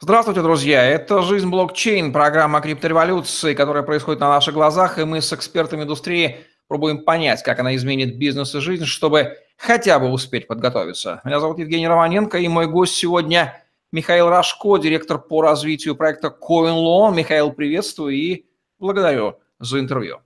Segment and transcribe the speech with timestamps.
[0.00, 0.82] Здравствуйте, друзья!
[0.82, 6.38] Это «Жизнь блокчейн», программа криптореволюции, которая происходит на наших глазах, и мы с экспертами индустрии
[6.66, 11.20] пробуем понять, как она изменит бизнес и жизнь, чтобы хотя бы успеть подготовиться.
[11.24, 17.14] Меня зовут Евгений Романенко, и мой гость сегодня Михаил Рожко, директор по развитию проекта CoinLoan.
[17.14, 18.46] Михаил, приветствую и
[18.80, 20.18] благодарю за интервью.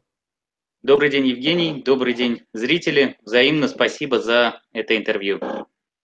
[0.82, 1.82] Добрый день, Евгений.
[1.85, 3.19] Добрый день, зрители.
[3.23, 5.41] Взаимно спасибо за это интервью.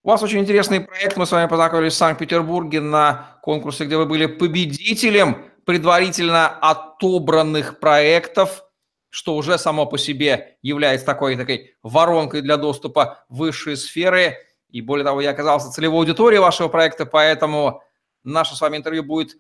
[0.07, 1.17] У вас очень интересный проект.
[1.17, 8.65] Мы с вами познакомились в Санкт-Петербурге на конкурсе, где вы были победителем предварительно отобранных проектов,
[9.09, 14.37] что уже само по себе является такой, такой воронкой для доступа в высшие сферы.
[14.69, 17.81] И более того, я оказался целевой аудиторией вашего проекта, поэтому
[18.25, 19.39] наше с вами интервью будет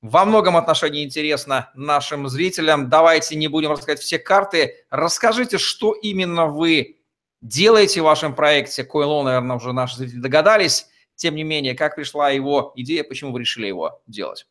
[0.00, 2.88] во многом отношении интересно нашим зрителям.
[2.88, 4.76] Давайте не будем рассказать все карты.
[4.90, 7.00] Расскажите, что именно вы
[7.44, 8.82] делаете в вашем проекте.
[8.82, 10.88] CoinLoan, наверное, уже наши зрители догадались.
[11.14, 14.46] Тем не менее, как пришла его идея, почему вы решили его делать?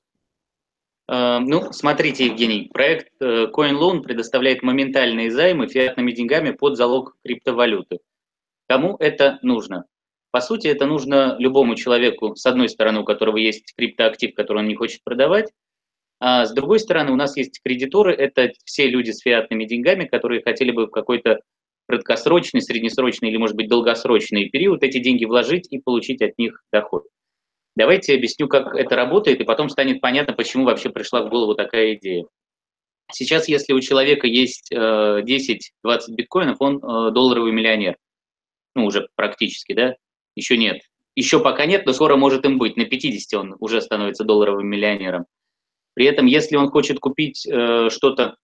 [1.12, 8.00] Э, ну, смотрите, Евгений, проект э, CoinLoan предоставляет моментальные займы фиатными деньгами под залог криптовалюты.
[8.70, 9.86] Кому это нужно?
[10.32, 14.68] По сути, это нужно любому человеку, с одной стороны, у которого есть криптоактив, который он
[14.68, 15.52] не хочет продавать,
[16.20, 20.42] а с другой стороны, у нас есть кредиторы, это все люди с фиатными деньгами, которые
[20.42, 21.42] хотели бы в какой-то
[21.94, 27.06] краткосрочный, среднесрочный или, может быть, долгосрочный период эти деньги вложить и получить от них доход.
[27.76, 31.96] Давайте объясню, как это работает, и потом станет понятно, почему вообще пришла в голову такая
[31.96, 32.26] идея.
[33.12, 35.60] Сейчас, если у человека есть 10-20 э,
[36.10, 37.98] биткоинов, он э, долларовый миллионер.
[38.76, 39.96] Ну, уже практически, да?
[40.36, 40.82] Еще нет.
[41.16, 42.76] Еще пока нет, но скоро может им быть.
[42.76, 45.26] На 50 он уже становится долларовым миллионером.
[45.94, 48.36] При этом, если он хочет купить э, что-то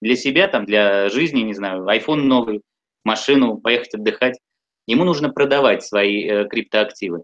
[0.00, 2.62] для себя, там, для жизни, не знаю, iPhone новый,
[3.04, 4.38] машину, поехать отдыхать.
[4.86, 7.22] Ему нужно продавать свои э, криптоактивы.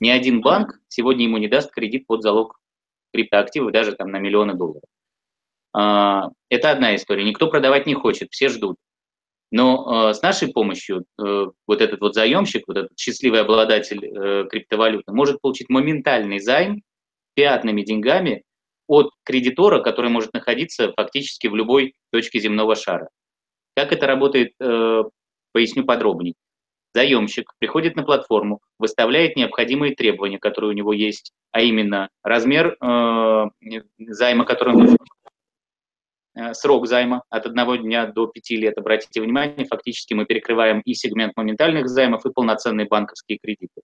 [0.00, 2.58] Ни один банк сегодня ему не даст кредит под залог
[3.12, 4.82] криптоактивов даже там на миллионы долларов.
[5.72, 7.24] А, это одна история.
[7.24, 8.76] Никто продавать не хочет, все ждут.
[9.52, 14.46] Но э, с нашей помощью э, вот этот вот заемщик, вот этот счастливый обладатель э,
[14.48, 16.82] криптовалюты может получить моментальный займ
[17.36, 18.44] фиатными деньгами
[18.86, 23.08] от кредитора, который может находиться фактически в любой точке земного шара.
[23.74, 25.02] Как это работает э,
[25.52, 26.34] Поясню подробнее.
[26.92, 33.44] Заемщик приходит на платформу, выставляет необходимые требования, которые у него есть, а именно размер э,
[33.98, 34.96] займа, который он
[36.34, 38.76] э, срок займа от одного дня до пяти лет.
[38.76, 43.82] Обратите внимание, фактически мы перекрываем и сегмент моментальных займов, и полноценные банковские кредиты.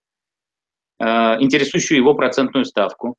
[0.98, 3.14] Э, интересующую его процентную ставку.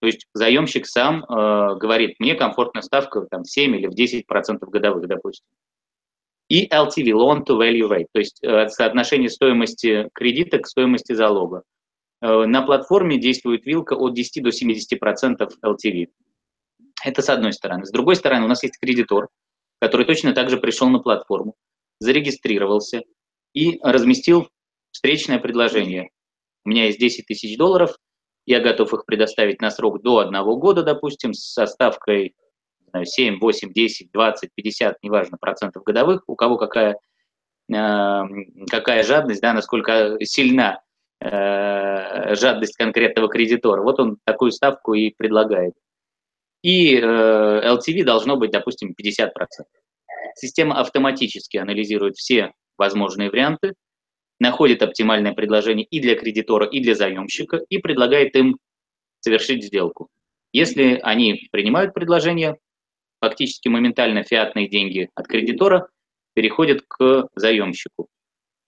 [0.00, 5.06] То есть заемщик сам э, говорит, мне комфортная ставка там, 7 или в 10% годовых,
[5.06, 5.46] допустим
[6.52, 11.62] и LTV, Loan to Value Rate, то есть э, соотношение стоимости кредита к стоимости залога.
[12.20, 16.08] Э, на платформе действует вилка от 10 до 70% LTV.
[17.06, 17.86] Это с одной стороны.
[17.86, 19.28] С другой стороны, у нас есть кредитор,
[19.80, 21.54] который точно так же пришел на платформу,
[22.00, 23.00] зарегистрировался
[23.54, 24.50] и разместил
[24.90, 26.10] встречное предложение.
[26.66, 27.96] У меня есть 10 тысяч долларов,
[28.44, 32.34] я готов их предоставить на срок до одного года, допустим, со ставкой
[33.04, 36.98] 7, 8, 10, 20, 50, неважно, процентов годовых, у кого какая,
[37.72, 38.22] э,
[38.70, 40.80] какая жадность, да, насколько сильна
[41.20, 43.82] э, жадность конкретного кредитора.
[43.82, 45.74] Вот он такую ставку и предлагает.
[46.62, 49.30] И э, LTV должно быть, допустим, 50%.
[50.36, 53.74] Система автоматически анализирует все возможные варианты,
[54.38, 58.58] находит оптимальное предложение и для кредитора, и для заемщика, и предлагает им
[59.20, 60.08] совершить сделку.
[60.52, 62.58] Если они принимают предложение,
[63.22, 65.88] фактически моментально фиатные деньги от кредитора
[66.34, 68.08] переходят к заемщику.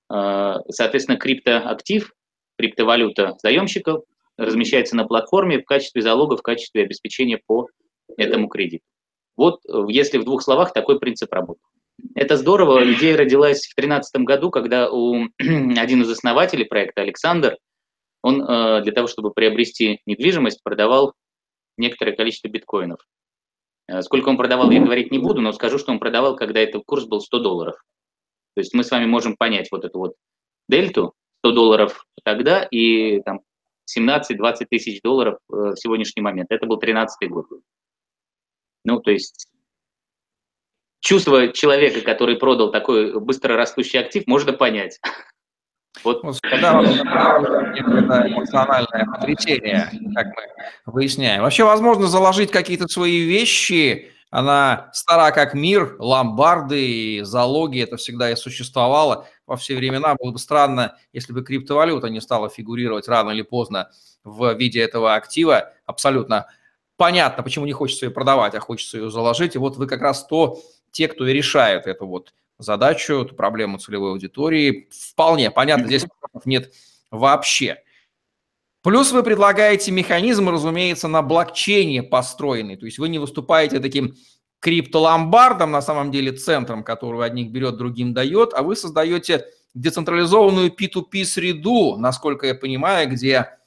[0.08, 2.12] А, соответственно, криптоактив,
[2.56, 3.98] криптовалюта заемщика
[4.36, 7.68] размещается на платформе в качестве залога, в качестве обеспечения по
[8.16, 8.84] этому кредиту.
[9.36, 11.60] Вот если в двух словах такой принцип работы.
[12.14, 12.92] Это здорово.
[12.92, 17.56] Идея родилась в 2013 году, когда у, один из основателей проекта, Александр,
[18.22, 21.14] он э, для того, чтобы приобрести недвижимость, продавал
[21.76, 23.00] некоторое количество биткоинов.
[23.88, 26.84] Э, сколько он продавал, я говорить не буду, но скажу, что он продавал, когда этот
[26.84, 27.76] курс был 100 долларов.
[28.54, 30.14] То есть мы с вами можем понять вот эту вот
[30.68, 33.40] дельту, 100 долларов тогда и там
[33.96, 36.50] 17-20 тысяч долларов э, в сегодняшний момент.
[36.50, 37.46] Это был 13 год.
[38.84, 39.48] Ну, то есть
[41.00, 45.00] чувство человека, который продал такой быстро растущий актив, можно понять.
[46.02, 46.22] Вот.
[46.42, 51.42] Когда это эмоциональное потрясение, как мы выясняем.
[51.42, 58.36] Вообще, возможно, заложить какие-то свои вещи, она стара как мир, ломбарды, залоги, это всегда и
[58.36, 60.16] существовало во все времена.
[60.16, 63.90] Было бы странно, если бы криптовалюта не стала фигурировать рано или поздно
[64.24, 65.72] в виде этого актива.
[65.86, 66.46] абсолютно
[66.96, 69.54] понятно, почему не хочется ее продавать, а хочется ее заложить.
[69.54, 70.58] И вот вы как раз то,
[70.90, 74.88] те, кто и решает эту вот задачу, эту проблему целевой аудитории.
[74.90, 76.06] Вполне понятно, здесь
[76.44, 76.72] нет
[77.10, 77.78] вообще.
[78.82, 82.76] Плюс вы предлагаете механизм, разумеется, на блокчейне построенный.
[82.76, 84.14] То есть вы не выступаете таким
[84.60, 91.24] криптоломбардом, на самом деле центром, который одних берет, другим дает, а вы создаете децентрализованную P2P
[91.24, 93.58] среду, насколько я понимаю, где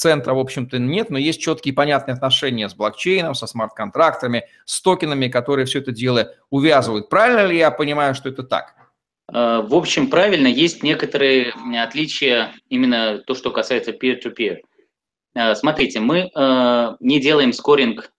[0.00, 5.28] центра, в общем-то, нет, но есть четкие понятные отношения с блокчейном, со смарт-контрактами, с токенами,
[5.28, 7.10] которые все это дело увязывают.
[7.10, 8.74] Правильно ли я понимаю, что это так?
[9.32, 14.60] Э, в общем, правильно, есть некоторые отличия, именно то, что касается peer-to-peer.
[15.34, 18.10] Э, смотрите, мы э, не делаем скоринг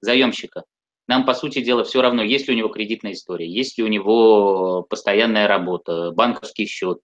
[0.00, 0.64] заемщика.
[1.06, 3.88] Нам, по сути дела, все равно, есть ли у него кредитная история, есть ли у
[3.88, 6.98] него постоянная работа, банковский счет,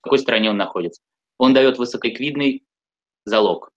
[0.00, 1.02] в какой стране он находится.
[1.36, 2.64] Он дает высоколиквидный
[3.24, 3.70] залог.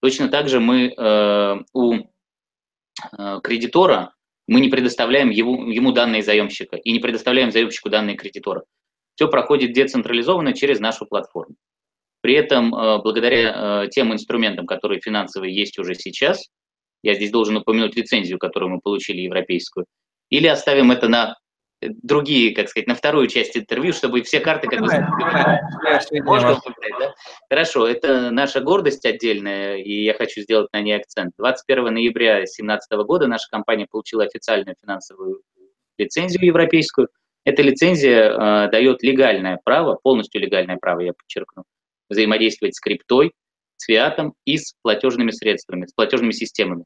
[0.00, 4.14] Точно так же мы э, у э, кредитора
[4.46, 8.64] мы не предоставляем ему, ему данные заемщика и не предоставляем заемщику данные кредитора.
[9.14, 11.54] Все проходит децентрализованно через нашу платформу.
[12.20, 16.48] При этом, э, благодаря э, тем инструментам, которые финансовые есть уже сейчас,
[17.02, 19.86] я здесь должен упомянуть лицензию, которую мы получили европейскую,
[20.30, 21.36] или оставим это на
[22.02, 24.86] другие, как сказать, на вторую часть интервью, чтобы все карты как бы...
[26.24, 26.60] Можно
[26.98, 27.14] да?
[27.48, 31.32] Хорошо, это наша гордость отдельная, и я хочу сделать на ней акцент.
[31.38, 35.42] 21 ноября 2017 года наша компания получила официальную финансовую
[35.98, 37.08] лицензию европейскую.
[37.44, 41.64] Эта лицензия э, дает легальное право, полностью легальное право, я подчеркну,
[42.08, 43.32] взаимодействовать с криптой,
[43.76, 46.84] с фиатом и с платежными средствами, с платежными системами.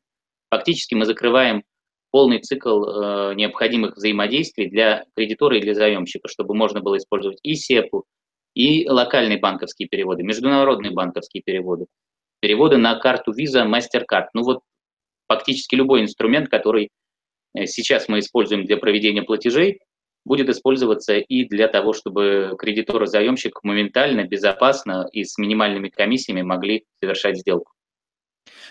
[0.50, 1.62] Фактически мы закрываем
[2.10, 7.54] полный цикл э, необходимых взаимодействий для кредитора и для заемщика, чтобы можно было использовать и
[7.54, 8.04] СЕПу,
[8.54, 11.86] и локальные банковские переводы, международные банковские переводы,
[12.40, 14.28] переводы на карту Visa, MasterCard.
[14.34, 14.60] Ну вот
[15.28, 16.90] фактически любой инструмент, который
[17.54, 19.80] э, сейчас мы используем для проведения платежей,
[20.24, 26.42] будет использоваться и для того, чтобы кредитор и заемщик моментально, безопасно и с минимальными комиссиями
[26.42, 27.72] могли совершать сделку.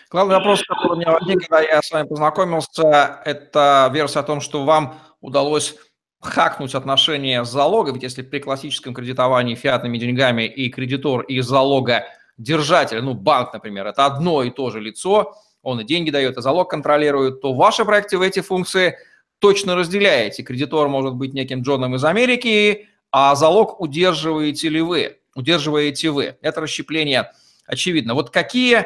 [0.10, 4.42] Главный вопрос, который у меня возник, когда я с вами познакомился, это версия о том,
[4.42, 5.76] что вам удалось
[6.20, 12.06] хакнуть отношения с залога, ведь если при классическом кредитовании фиатными деньгами и кредитор, и залога
[12.38, 16.42] держатель, ну, банк, например, это одно и то же лицо, он и деньги дает, и
[16.42, 18.98] залог контролирует, то в вашем проекте вы эти функции
[19.40, 20.44] точно разделяете.
[20.44, 26.38] Кредитор может быть неким Джоном из Америки, а залог удерживаете ли вы, удерживаете вы.
[26.42, 27.32] Это расщепление
[27.66, 28.14] очевидно.
[28.14, 28.86] Вот какие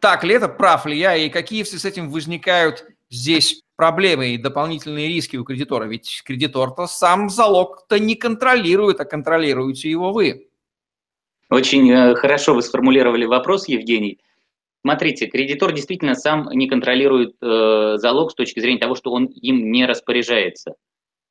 [0.00, 5.08] так ли это, прав ли я, и какие с этим возникают здесь проблемы и дополнительные
[5.08, 5.84] риски у кредитора?
[5.84, 10.48] Ведь кредитор-то сам залог-то не контролирует, а контролируете его вы.
[11.50, 14.18] Очень э, хорошо вы сформулировали вопрос, Евгений.
[14.82, 19.72] Смотрите, кредитор действительно сам не контролирует э, залог с точки зрения того, что он им
[19.72, 20.74] не распоряжается.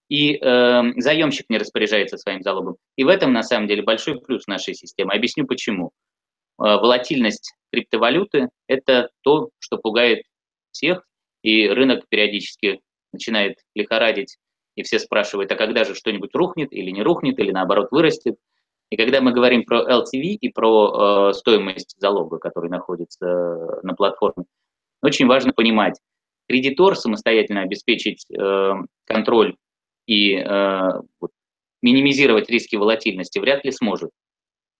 [0.09, 2.77] И э, заемщик не распоряжается своим залогом.
[2.95, 5.13] И в этом, на самом деле, большой плюс нашей системы.
[5.13, 5.91] Объясню почему.
[6.59, 10.23] Э, волатильность криптовалюты– это то, что пугает
[10.71, 11.03] всех,
[11.41, 12.81] и рынок периодически
[13.13, 14.37] начинает лихорадить,
[14.75, 18.35] и все спрашивают, а когда же что-нибудь рухнет или не рухнет, или наоборот вырастет.
[18.89, 23.93] И когда мы говорим про LTV и про э, стоимость залога, который находится э, на
[23.95, 24.45] платформе,
[25.01, 25.99] очень важно понимать,
[26.47, 28.73] кредитор самостоятельно обеспечить э,
[29.05, 29.57] контроль
[30.05, 30.89] и э,
[31.81, 34.11] минимизировать риски волатильности вряд ли сможет.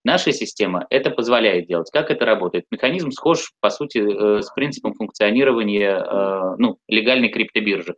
[0.08, 1.90] Наша система это позволяет делать.
[1.92, 2.64] Как это работает?
[2.72, 7.98] Механизм схож, по сути, э, с принципом функционирования э, ну, легальной криптобиржи.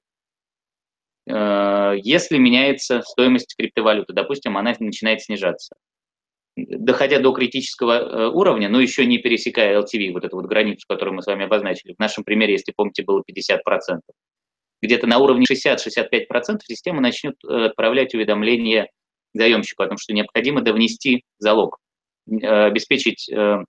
[1.30, 5.76] Э, если меняется стоимость криптовалюты, допустим, она начинает снижаться,
[6.58, 11.22] доходя до критического уровня, но еще не пересекая LTV, вот эту вот границу, которую мы
[11.22, 11.94] с вами обозначили.
[11.94, 14.00] В нашем примере, если помните, было 50%.
[14.82, 18.88] Где-то на уровне 60-65% система начнет отправлять уведомления
[19.36, 21.78] заемщику о том, что необходимо довнести залог.
[22.30, 23.64] Э, обеспечить э,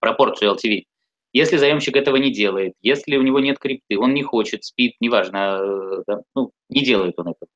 [0.00, 0.84] пропорцию LTV.
[1.32, 5.58] Если заемщик этого не делает, если у него нет крипты, он не хочет, спит, неважно,
[5.60, 7.46] э, да, ну, не делает он это,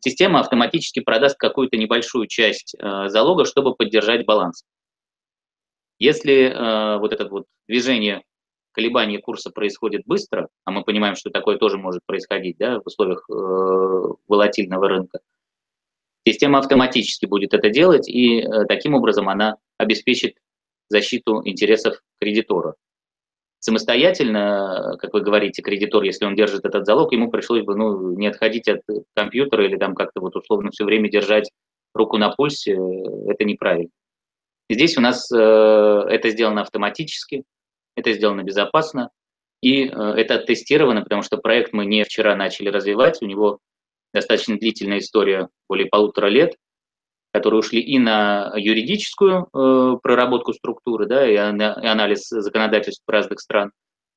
[0.00, 4.62] система автоматически продаст какую-то небольшую часть э, залога, чтобы поддержать баланс.
[5.98, 8.22] Если э, вот это вот движение,
[8.72, 13.24] колебания курса происходит быстро, а мы понимаем, что такое тоже может происходить да, в условиях
[13.28, 13.32] э,
[14.28, 15.20] волатильного рынка,
[16.26, 20.34] Система автоматически будет это делать, и э, таким образом она обеспечит
[20.88, 22.74] защиту интересов кредитора.
[23.60, 28.26] Самостоятельно, как вы говорите, кредитор, если он держит этот залог, ему пришлось бы ну, не
[28.26, 28.82] отходить от
[29.14, 31.50] компьютера или там как-то вот условно все время держать
[31.94, 32.72] руку на пульсе,
[33.28, 33.90] это неправильно.
[34.68, 37.44] Здесь у нас э, это сделано автоматически,
[37.96, 39.10] это сделано безопасно,
[39.62, 43.60] и э, это тестировано, потому что проект мы не вчера начали развивать, у него
[44.16, 46.56] достаточно длительная история, более полутора лет,
[47.32, 53.72] которые ушли и на юридическую э, проработку структуры, да, и, и анализ законодательств разных стран,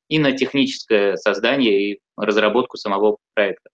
[0.07, 3.69] и на техническое создание и разработку самого проекта.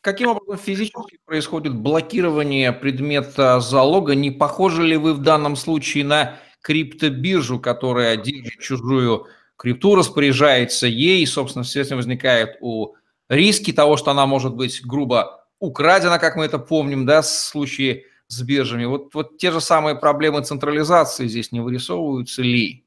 [0.00, 4.14] Каким образом физически происходит блокирование предмета залога?
[4.14, 11.24] Не похожи ли вы в данном случае на криптобиржу, которая держит чужую крипту, распоряжается ей,
[11.24, 12.94] и, собственно, естественно, возникает у
[13.28, 18.04] риски того, что она может быть грубо украдена, как мы это помним, да, в случае
[18.28, 18.84] с биржами.
[18.84, 22.84] Вот, вот те же самые проблемы централизации здесь не вырисовываются ли?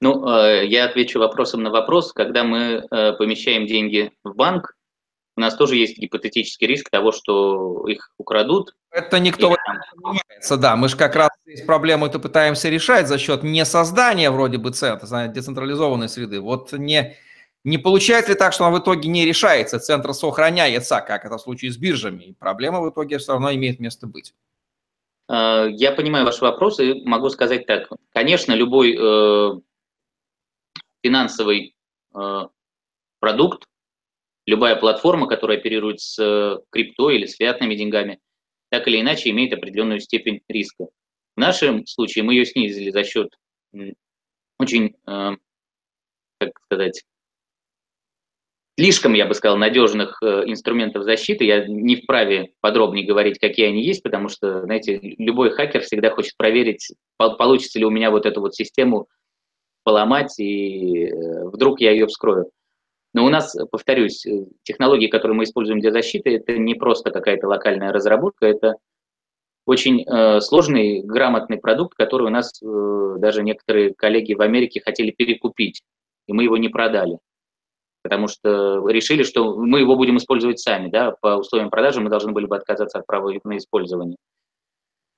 [0.00, 2.12] Ну, э, я отвечу вопросом на вопрос.
[2.12, 4.76] Когда мы э, помещаем деньги в банк,
[5.36, 8.74] у нас тоже есть гипотетический риск того, что их украдут.
[8.90, 9.50] Это никто и...
[9.50, 9.56] не
[9.92, 10.74] занимается, да.
[10.74, 14.70] Мы же как раз здесь проблему это пытаемся решать за счет не создания вроде бы
[14.72, 16.40] центра, децентрализованной среды.
[16.40, 17.16] Вот не,
[17.64, 21.40] не получается ли так, что она в итоге не решается, центр сохраняется, как это в
[21.40, 24.34] случае с биржами, и проблема в итоге все равно имеет место быть?
[25.28, 27.90] А, я понимаю ваш вопрос и могу сказать так.
[28.12, 29.60] Конечно, любой э,
[31.02, 31.74] финансовый
[32.14, 32.40] э,
[33.20, 33.66] продукт,
[34.46, 38.20] любая платформа, которая оперирует с э, крипто или с фиатными деньгами,
[38.70, 40.86] так или иначе имеет определенную степень риска.
[41.36, 43.28] В нашем случае мы ее снизили за счет
[44.58, 45.36] очень, э,
[46.40, 47.04] как сказать,
[48.78, 51.44] слишком, я бы сказал, надежных э, инструментов защиты.
[51.44, 56.36] Я не вправе подробнее говорить, какие они есть, потому что, знаете, любой хакер всегда хочет
[56.36, 59.08] проверить, получится ли у меня вот эту вот систему
[59.82, 61.10] поломать, и
[61.46, 62.50] вдруг я ее вскрою.
[63.14, 67.48] Но у нас, повторюсь, э, технологии, которые мы используем для защиты, это не просто какая-то
[67.48, 68.74] локальная разработка, это
[69.66, 75.10] очень э, сложный, грамотный продукт, который у нас э, даже некоторые коллеги в Америке хотели
[75.10, 75.82] перекупить,
[76.28, 77.18] и мы его не продали,
[78.08, 82.32] потому что решили, что мы его будем использовать сами, да, по условиям продажи мы должны
[82.32, 84.16] были бы отказаться от права на использование.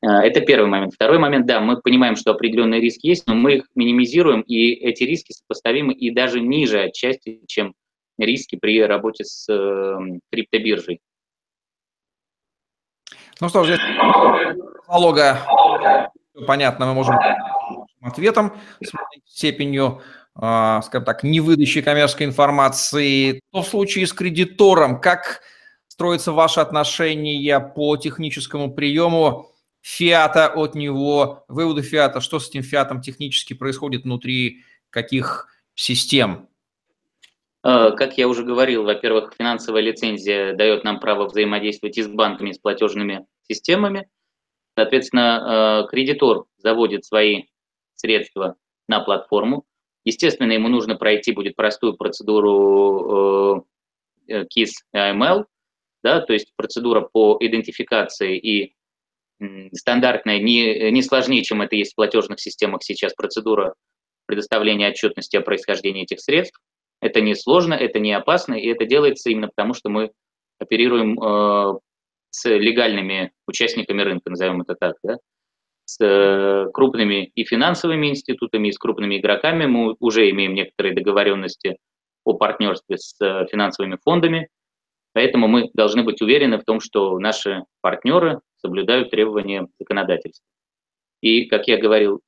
[0.02, 0.92] Э, это первый момент.
[0.92, 5.04] Второй момент, да, мы понимаем, что определенный риск есть, но мы их минимизируем, и эти
[5.04, 7.74] риски сопоставимы и даже ниже отчасти, чем
[8.18, 9.96] риски при работе с э,
[10.32, 11.00] криптобиржей.
[13.40, 13.78] Ну что ж,
[14.88, 15.38] налога
[16.44, 17.16] понятно, мы можем
[18.02, 18.52] ответом
[19.24, 20.02] степенью,
[20.40, 23.40] скажем так, невыдачи коммерческой информации.
[23.52, 25.42] То в случае с кредитором, как
[25.86, 29.50] строятся ваши отношения по техническому приему
[29.82, 36.48] фиата от него, выводу фиата, что с этим фиатом технически происходит внутри каких систем?
[37.62, 42.50] Э, как я уже говорил, во-первых, финансовая лицензия дает нам право взаимодействовать и с банками,
[42.50, 44.08] и с платежными системами.
[44.76, 47.44] Соответственно, э, кредитор заводит свои
[47.94, 48.56] средства
[48.88, 49.64] на платформу.
[50.04, 53.66] Естественно, ему нужно пройти будет простую процедуру
[54.28, 55.44] KISS э, AML,
[56.02, 58.74] да, то есть процедура по идентификации и
[59.72, 63.74] стандартная, не, не сложнее, чем это есть в платежных системах сейчас, процедура
[64.26, 66.60] предоставления отчетности о происхождении этих средств.
[67.00, 70.12] Это не сложно, это не опасно, и это делается именно потому, что мы
[70.58, 71.78] оперируем э,
[72.30, 75.16] с легальными участниками рынка, назовем это так, да?
[75.94, 79.66] С э, крупными и финансовыми институтами, и с крупными игроками.
[79.66, 81.78] Мы уже имеем некоторые договоренности
[82.24, 84.48] о партнерстве с э, финансовыми фондами,
[85.12, 90.44] поэтому мы должны быть уверены в том, что наши партнеры соблюдают требования законодательства.
[91.20, 92.20] И, как я говорил,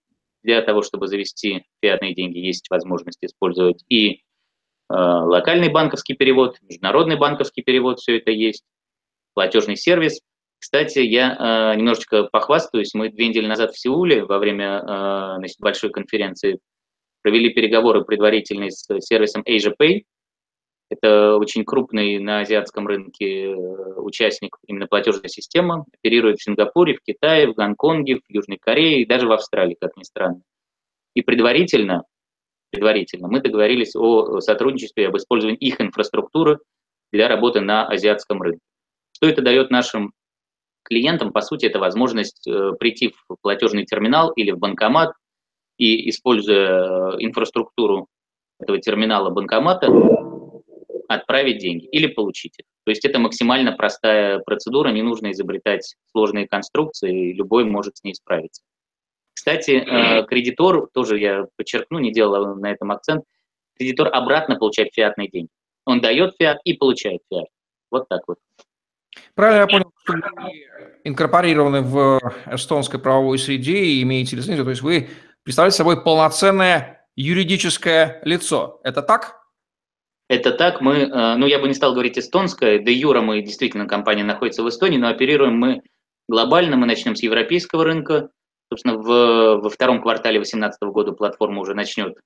[0.42, 4.22] для того, чтобы завести фиатные деньги, есть возможность использовать и
[4.92, 8.62] Э, локальный банковский перевод, международный банковский перевод, все это есть,
[9.32, 10.20] платежный сервис.
[10.62, 15.56] Кстати, я э, немножечко похвастаюсь, мы две недели назад в Сеуле во время э, значит,
[15.58, 16.60] большой конференции
[17.20, 20.04] провели переговоры предварительные с сервисом AsiaPay.
[20.88, 27.48] Это очень крупный на азиатском рынке участник именно платежной системы, оперирует в Сингапуре, в Китае,
[27.48, 30.42] в Гонконге, в Южной Корее и даже в Австралии, как ни странно.
[31.14, 32.04] И предварительно
[32.70, 36.60] предварительно, мы договорились о сотрудничестве, об использовании их инфраструктуры
[37.10, 38.60] для работы на азиатском рынке.
[39.16, 40.12] Что это дает нашим
[40.92, 41.32] клиентам?
[41.32, 45.12] По сути, это возможность э, прийти в платежный терминал или в банкомат
[45.78, 48.08] и, используя э, инфраструктуру
[48.60, 49.88] этого терминала банкомата,
[51.08, 52.66] отправить деньги или получить их.
[52.84, 58.14] То есть это максимально простая процедура, не нужно изобретать сложные конструкции, любой может с ней
[58.14, 58.62] справиться.
[59.32, 63.24] Кстати, э, кредитор, тоже я подчеркну, не делал на этом акцент,
[63.78, 65.48] кредитор обратно получает фиатные деньги.
[65.86, 67.48] Он дает фиат и получает фиат.
[67.90, 68.38] Вот так вот.
[69.34, 70.64] Правильно я понял, что вы
[71.04, 75.08] инкорпорированы в эстонской правовой среде и имеете лицензию, то есть вы
[75.42, 78.80] представляете собой полноценное юридическое лицо.
[78.84, 79.42] Это так?
[80.28, 80.80] Это так.
[80.80, 84.62] Мы, э, ну я бы не стал говорить эстонское, де юра мы действительно, компания находится
[84.62, 85.82] в Эстонии, но оперируем мы
[86.28, 88.30] глобально, мы начнем с европейского рынка.
[88.70, 92.16] Собственно, в, во втором квартале 2018 года платформа уже начнет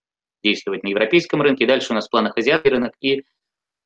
[0.44, 1.66] действовать на европейском рынке.
[1.66, 3.24] Дальше у нас в планах азиатский рынок и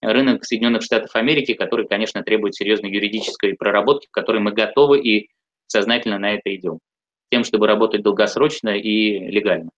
[0.01, 5.31] рынок Соединенных Штатов Америки, который, конечно, требует серьезной юридической проработки, в которой мы готовы и
[5.67, 6.79] сознательно на это идем,
[7.31, 9.71] тем, чтобы работать долгосрочно и легально.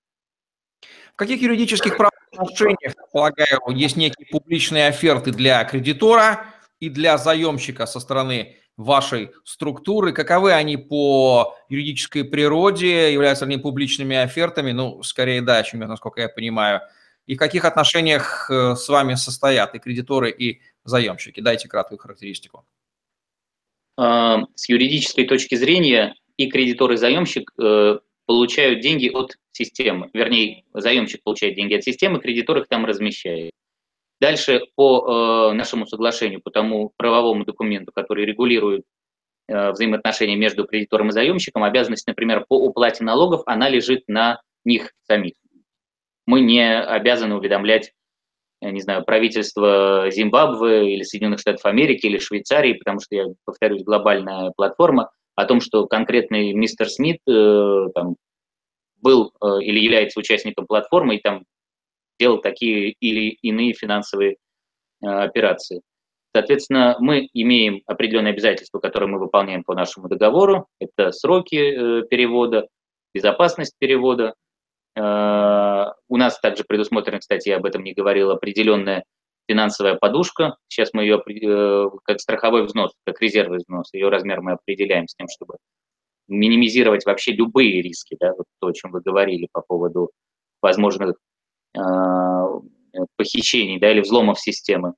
[1.12, 6.46] В каких юридических правоотношениях, полагаю, есть некие публичные оферты для кредитора
[6.80, 10.12] и для заемщика со стороны вашей структуры?
[10.12, 13.12] Каковы они по юридической природе?
[13.12, 14.72] Являются они публичными офертами?
[14.72, 16.80] Ну, скорее да, чем насколько я понимаю.
[17.26, 21.40] И в каких отношениях э, с вами состоят и кредиторы, и заемщики?
[21.40, 22.66] Дайте краткую характеристику.
[23.96, 30.10] А, с юридической точки зрения и кредитор, и заемщик э, получают деньги от системы.
[30.12, 33.52] Вернее, заемщик получает деньги от системы, кредитор их там размещает.
[34.20, 38.84] Дальше по э, нашему соглашению, по тому правовому документу, который регулирует
[39.48, 45.34] взаимоотношения между кредитором и заемщиком, обязанность, например, по уплате налогов, она лежит на них самих.
[46.26, 47.92] Мы не обязаны уведомлять,
[48.60, 54.52] не знаю, правительство Зимбабве или Соединенных Штатов Америки или Швейцарии, потому что, я повторюсь, глобальная
[54.56, 58.16] платформа, о том, что конкретный мистер Смит э, там,
[59.00, 61.44] был э, или является участником платформы и там
[62.18, 64.36] делал такие или иные финансовые
[65.02, 65.80] э, операции.
[66.34, 70.66] Соответственно, мы имеем определенные обязательства, которые мы выполняем по нашему договору.
[70.80, 72.68] Это сроки э, перевода,
[73.14, 74.34] безопасность перевода.
[74.96, 79.04] Э, у нас также предусмотрена, кстати, я об этом не говорил, определенная
[79.48, 80.56] финансовая подушка.
[80.68, 85.14] Сейчас мы ее э, как страховой взнос, как резервный взнос, ее размер мы определяем с
[85.14, 85.56] тем, чтобы
[86.28, 90.10] минимизировать вообще любые риски, да, вот то, о чем вы говорили по поводу
[90.60, 91.16] возможных
[91.76, 91.80] э,
[93.16, 94.94] похищений, да, или взломов системы.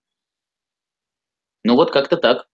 [1.64, 2.46] Ну вот как-то так.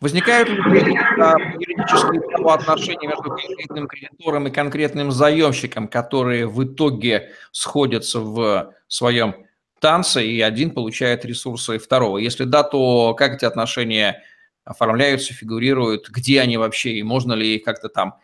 [0.00, 8.74] Возникают ли юридические правоотношения между конкретным кредитором и конкретным заемщиком, которые в итоге сходятся в
[8.86, 9.34] своем
[9.80, 12.18] танце, и один получает ресурсы второго?
[12.18, 14.22] Если да, то как эти отношения
[14.64, 18.18] оформляются, фигурируют, где они вообще, и можно ли их как-то там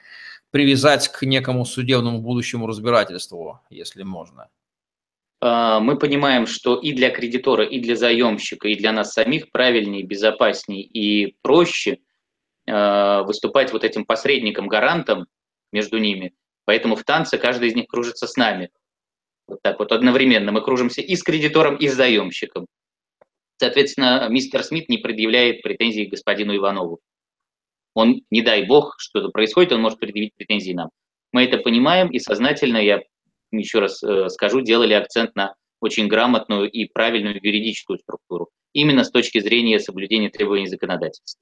[0.53, 4.49] привязать к некому судебному будущему разбирательству, если можно?
[5.45, 10.03] А, мы понимаем, что и для кредитора, и для заемщика, и для нас самих правильнее,
[10.03, 11.99] безопаснее и проще
[12.67, 15.27] а, выступать вот этим посредником, гарантом
[15.71, 16.33] между ними.
[16.65, 18.71] Поэтому в танце каждый из них кружится с нами.
[19.47, 22.67] Вот так вот одновременно мы кружимся и с кредитором, и с заемщиком.
[23.59, 27.01] Соответственно, мистер Смит не предъявляет претензий господину Иванову.
[27.93, 30.89] Он, не дай бог, что-то происходит, он может предъявить претензии нам.
[31.33, 33.03] Мы это понимаем, и сознательно, я
[33.59, 39.11] еще раз э, скажу, делали акцент на очень грамотную и правильную юридическую структуру, именно с
[39.11, 41.41] точки зрения соблюдения требований законодательства.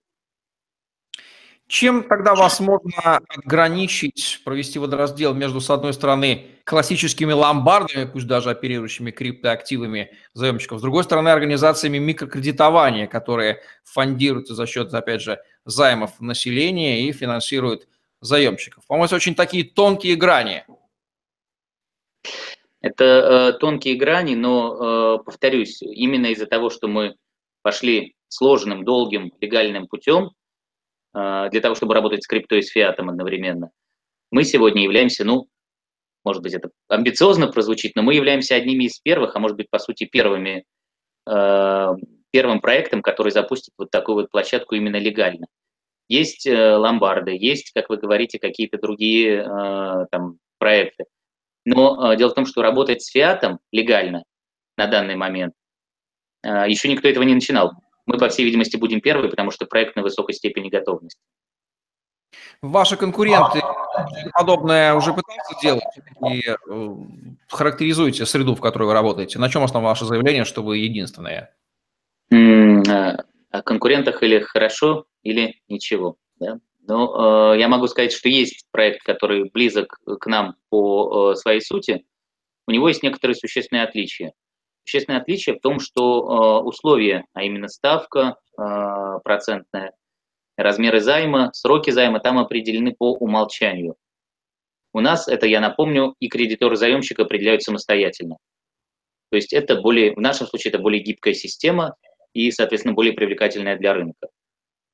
[1.72, 8.50] Чем тогда вас можно ограничить, провести водораздел между, с одной стороны, классическими ломбардами, пусть даже
[8.50, 16.20] оперирующими криптоактивами заемщиков, с другой стороны, организациями микрокредитования, которые фондируются за счет, опять же, займов
[16.20, 17.88] населения и финансируют
[18.20, 18.86] заемщиков?
[18.86, 20.64] По-моему, это очень такие тонкие грани.
[22.80, 27.14] Это э, тонкие грани, но, э, повторюсь, именно из-за того, что мы
[27.62, 30.30] пошли сложным, долгим, легальным путем,
[31.12, 33.70] а, для того, чтобы работать с крипто и с фиатом одновременно.
[34.30, 35.46] Мы сегодня являемся, ну,
[36.24, 39.78] может быть, это амбициозно прозвучит, но мы являемся одними из первых, а может быть, по
[39.78, 40.64] сути, первыми,
[41.26, 41.94] а,
[42.30, 45.46] первым проектом, который запустит вот такую вот площадку именно легально.
[46.08, 51.04] Есть э, ломбарды, есть, как вы говорите, какие-то другие а, там проекты.
[51.64, 54.24] Но дело в том, что работать с фиатом легально
[54.76, 55.54] на данный момент
[56.44, 57.72] еще никто этого не начинал
[58.06, 61.20] мы, по всей видимости, будем первыми, потому что проект на высокой степени готовности.
[62.60, 63.60] Ваши конкуренты
[64.32, 65.84] подобное уже пытаются делать
[66.28, 66.96] и э,
[67.48, 69.38] характеризуйте среду, в которой вы работаете.
[69.38, 71.50] На чем основано ваше заявление, что вы единственные?
[72.30, 76.16] О конкурентах или хорошо, или ничего.
[76.36, 76.58] Да?
[76.82, 81.60] Но э, я могу сказать, что есть проект, который близок к нам по э, своей
[81.60, 82.04] сути.
[82.66, 84.32] У него есть некоторые существенные отличия.
[84.84, 88.62] Существенное отличие в том, что э, условия, а именно ставка э,
[89.22, 89.92] процентная,
[90.56, 93.94] размеры займа, сроки займа там определены по умолчанию.
[94.92, 98.36] У нас, это я напомню, и кредиторы заемщика определяют самостоятельно.
[99.30, 101.96] То есть это более, в нашем случае это более гибкая система
[102.34, 104.28] и, соответственно, более привлекательная для рынка.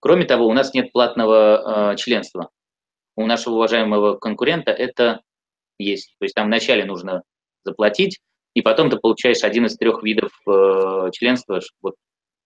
[0.01, 2.51] Кроме того, у нас нет платного э, членства.
[3.17, 5.21] У нашего уважаемого конкурента это
[5.79, 6.15] есть.
[6.19, 7.23] То есть там вначале нужно
[7.65, 8.21] заплатить,
[8.55, 11.95] и потом ты получаешь один из трех видов э, членства, вот,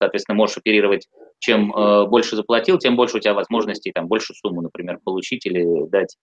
[0.00, 4.62] соответственно, можешь оперировать, чем э, больше заплатил, тем больше у тебя возможностей, там, больше сумму,
[4.62, 6.16] например, получить или дать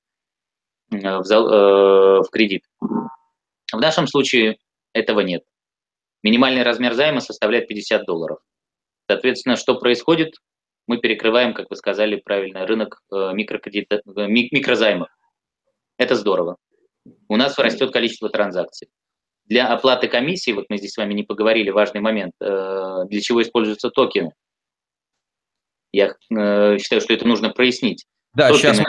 [0.92, 2.64] э, в, зал, э, в кредит.
[2.82, 4.58] В нашем случае
[4.94, 5.44] этого нет.
[6.24, 8.40] Минимальный размер займа составляет 50 долларов.
[9.08, 10.36] Соответственно, что происходит?
[10.90, 15.10] Мы перекрываем, как вы сказали правильно, рынок э, э, микрозаймов.
[16.00, 16.58] Это здорово.
[17.28, 18.90] У нас растет количество транзакций.
[19.46, 23.44] Для оплаты комиссии, вот мы здесь с вами не поговорили, важный момент, э, для чего
[23.44, 24.32] используются токены.
[25.92, 28.08] Я считаю, что это нужно прояснить.
[28.34, 28.74] Да, токены...
[28.74, 28.80] сейчас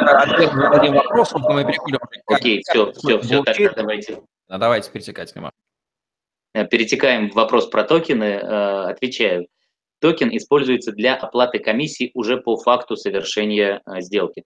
[0.54, 1.98] мы зададим вопрос, но мы переходим.
[2.24, 4.22] Окей, все, все, все, тогда давайте.
[4.48, 5.50] Давайте перетекать к нему.
[6.70, 9.48] Перетекаем в вопрос про токены, отвечаю.
[10.00, 14.44] Токен используется для оплаты комиссии уже по факту совершения сделки.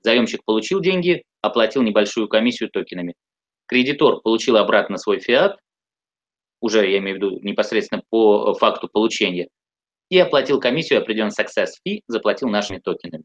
[0.00, 3.14] Заемщик получил деньги, оплатил небольшую комиссию токенами.
[3.66, 5.58] Кредитор получил обратно свой фиат,
[6.60, 9.48] уже я имею в виду непосредственно по факту получения,
[10.08, 13.24] и оплатил комиссию определенный success fee, заплатил нашими токенами.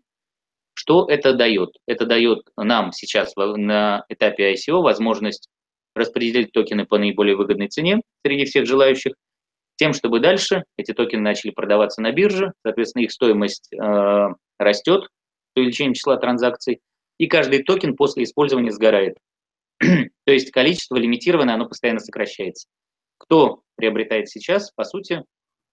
[0.74, 1.70] Что это дает?
[1.86, 5.48] Это дает нам сейчас на этапе ICO возможность
[5.96, 9.13] распределить токены по наиболее выгодной цене среди всех желающих,
[9.82, 14.28] тем, чтобы дальше эти токены начали продаваться на бирже, соответственно, их стоимость э,
[14.60, 16.82] растет с увеличением числа транзакций,
[17.17, 19.17] и каждый токен после использования сгорает.
[19.80, 22.67] То есть количество лимитированное, оно постоянно сокращается.
[23.17, 25.24] Кто приобретает сейчас, по сути,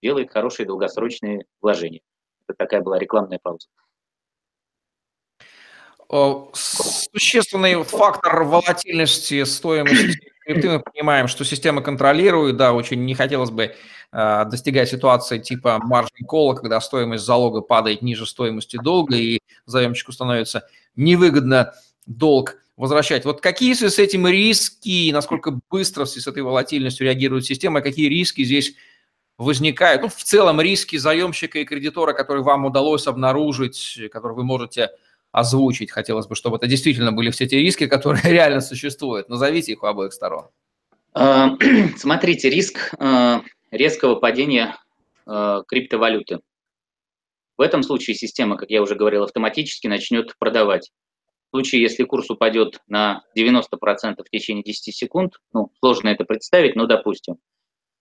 [0.02, 2.00] делает хорошие долгосрочные вложения.
[2.46, 3.68] Это такая была рекламная пауза.
[6.54, 13.74] Существенный фактор волатильности стоимости крипты мы понимаем, что система контролирует, да, очень не хотелось бы
[14.12, 20.12] э, достигать ситуации типа маржин колла, когда стоимость залога падает ниже стоимости долга, и заемщику
[20.12, 21.74] становится невыгодно
[22.06, 23.26] долг возвращать.
[23.26, 28.74] Вот какие с этим риски, насколько быстро с этой волатильностью реагирует система, какие риски здесь
[29.36, 30.02] возникают?
[30.02, 34.90] Ну, в целом риски заемщика и кредитора, которые вам удалось обнаружить, которые вы можете
[35.32, 35.90] озвучить.
[35.90, 39.28] Хотелось бы, чтобы это действительно были все те риски, которые реально существуют.
[39.28, 40.48] Назовите их у обоих сторон.
[41.14, 41.56] А,
[41.96, 44.76] смотрите, риск а, резкого падения
[45.26, 46.40] а, криптовалюты.
[47.56, 50.92] В этом случае система, как я уже говорил, автоматически начнет продавать.
[51.50, 56.76] В случае, если курс упадет на 90% в течение 10 секунд, ну, сложно это представить,
[56.76, 57.36] но допустим,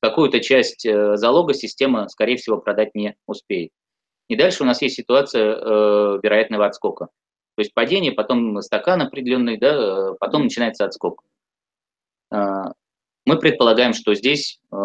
[0.02, 3.72] какую-то часть э, залога система, скорее всего, продать не успеет.
[4.28, 7.06] И дальше у нас есть ситуация э, вероятного отскока.
[7.56, 11.24] То есть падение, потом стакан определенный, да, потом начинается отскок.
[12.32, 12.72] Э,
[13.26, 14.78] мы предполагаем, что здесь э,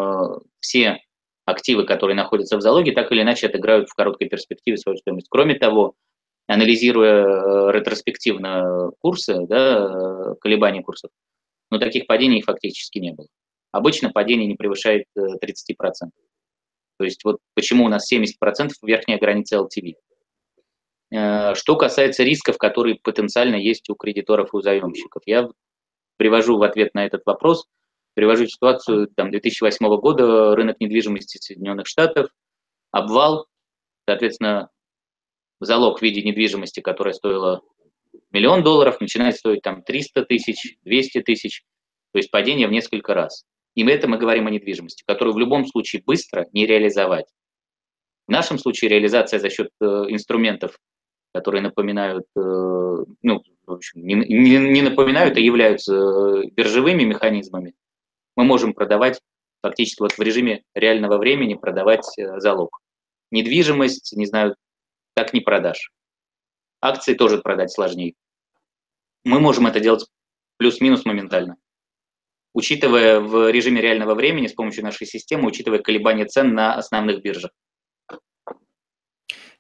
[0.60, 1.00] все
[1.44, 5.28] активы, которые находятся в залоге, так или иначе отыграют в короткой перспективе свою стоимость.
[5.28, 5.94] Кроме того,
[6.46, 11.10] анализируя э, ретроспективно курсы, да, э, колебания курсов,
[11.70, 13.26] но таких падений фактически не было.
[13.70, 16.10] Обычно падение не превышает 30%.
[17.02, 19.94] То есть вот почему у нас 70% верхняя граница LTV.
[21.56, 25.48] Что касается рисков, которые потенциально есть у кредиторов и у заемщиков, я
[26.16, 27.66] привожу в ответ на этот вопрос,
[28.14, 32.28] привожу ситуацию там, 2008 года, рынок недвижимости Соединенных Штатов,
[32.92, 33.48] обвал,
[34.06, 34.70] соответственно,
[35.58, 37.62] залог в виде недвижимости, которая стоила
[38.30, 41.64] миллион долларов, начинает стоить там 300 тысяч, 200 тысяч,
[42.12, 43.44] то есть падение в несколько раз.
[43.74, 47.26] И это мы говорим о недвижимости, которую в любом случае быстро не реализовать.
[48.26, 50.78] В нашем случае реализация за счет э, инструментов,
[51.32, 57.74] которые напоминают, э, ну, в общем, не, не, не напоминают, а являются э, биржевыми механизмами,
[58.36, 59.20] мы можем продавать
[59.62, 62.80] фактически вот в режиме реального времени продавать э, залог.
[63.30, 64.56] Недвижимость, не знаю,
[65.14, 65.92] так не продашь.
[66.80, 68.14] Акции тоже продать сложнее.
[69.24, 70.06] Мы можем это делать
[70.58, 71.56] плюс-минус моментально.
[72.54, 77.50] Учитывая в режиме реального времени с помощью нашей системы, учитывая колебания цен на основных биржах.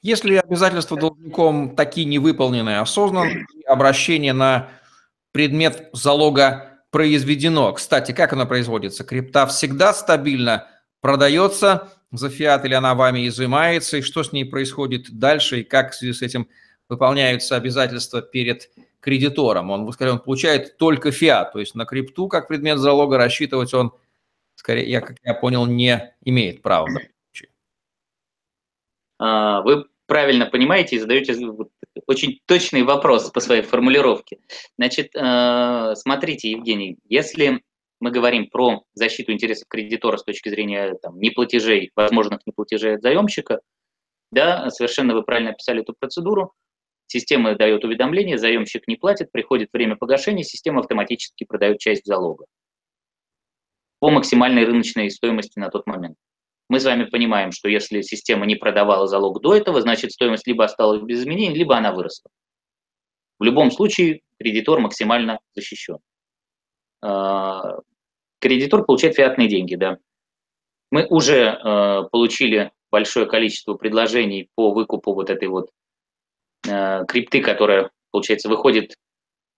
[0.02, 4.68] Если обязательства должником такие не выполнены, осознанно обращение на
[5.30, 7.72] предмет залога произведено.
[7.72, 9.04] Кстати, как оно производится?
[9.04, 10.68] Крипта всегда стабильно
[11.00, 15.92] продается за фиат или она вами изымается, и что с ней происходит дальше, и как
[15.92, 16.48] в связи с этим
[16.88, 18.70] выполняются обязательства перед
[19.02, 19.70] кредитором.
[19.70, 23.92] Он, скорее, он получает только фиат, то есть на крипту как предмет залога рассчитывать он,
[24.54, 26.88] скорее, я, как я понял, не имеет права.
[29.18, 31.34] А, вы правильно понимаете и задаете
[32.06, 34.38] очень точный вопрос по своей формулировке.
[34.78, 37.62] Значит, э, смотрите, Евгений, если
[38.00, 43.60] мы говорим про защиту интересов кредитора с точки зрения там, неплатежей, возможных неплатежей от заемщика,
[44.32, 46.52] да, совершенно вы правильно описали эту процедуру.
[47.12, 52.46] Система дает уведомление, заемщик не платит, приходит время погашения, система автоматически продает часть залога.
[53.98, 56.16] по максимальной рыночной стоимости на тот момент.
[56.70, 60.64] Мы с вами понимаем, что если система не продавала залог до этого, значит стоимость либо
[60.64, 62.30] осталась без изменений, либо она выросла.
[63.38, 65.98] В любом случае кредитор максимально защищен.
[67.02, 67.76] А,
[68.40, 69.98] кредитор получает фиатные деньги, да.
[70.90, 75.68] Мы уже э, получили большое количество предложений по выкупу вот этой вот
[76.62, 78.96] крипты, которая, получается, выходит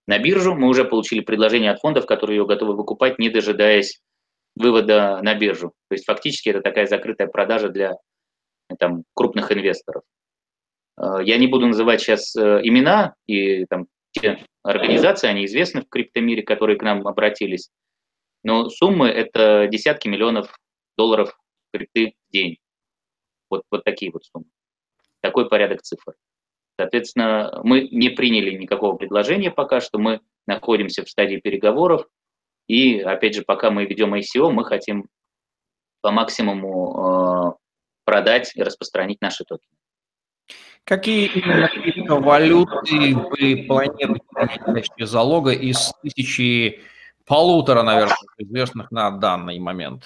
[0.06, 0.54] на биржу.
[0.54, 4.00] Мы уже получили предложение от фондов, которые ее готовы выкупать, не дожидаясь
[4.56, 5.72] вывода на биржу.
[5.88, 7.94] То есть фактически это такая закрытая продажа для
[8.78, 10.02] там, крупных инвесторов.
[10.98, 15.88] Э, я не буду называть сейчас э, имена и там, те организации, они известны в
[15.88, 17.70] криптомире, которые к нам обратились,
[18.44, 20.56] но суммы– это десятки миллионов
[20.96, 21.36] долларов
[21.72, 22.58] крипты в день.
[23.50, 24.46] Вот, вот такие вот суммы.
[25.20, 26.14] Такой порядок цифр.
[26.78, 32.06] Соответственно, мы не приняли никакого предложения пока что, мы находимся в стадии переговоров,
[32.66, 35.06] и, опять же, пока мы ведем ICO, мы хотим
[36.00, 37.64] по максимуму э,
[38.04, 39.76] продать и распространить наши токены.
[40.84, 46.80] Какие именно криптовалюты вы планируете принять залога из тысячи
[47.24, 50.04] полутора, наверное, известных на данный момент?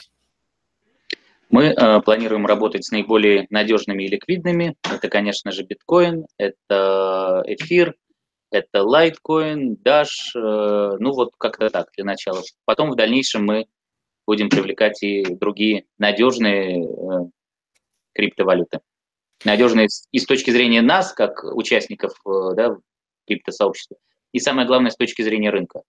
[1.51, 4.77] Мы э, планируем работать с наиболее надежными и ликвидными.
[4.83, 7.95] Это, конечно же, биткоин, это эфир,
[8.51, 12.43] это Litecoin, Dash, э, ну вот как-то так для начала.
[12.67, 13.67] Потом в дальнейшем мы
[14.27, 17.31] будем привлекать и другие надежные э,
[18.13, 18.81] криптовалюты.
[19.45, 22.77] Надежные и с точки зрения нас, как участников э, да,
[23.27, 23.97] криптосообщества,
[24.33, 25.81] и самое главное, с точки зрения рынка.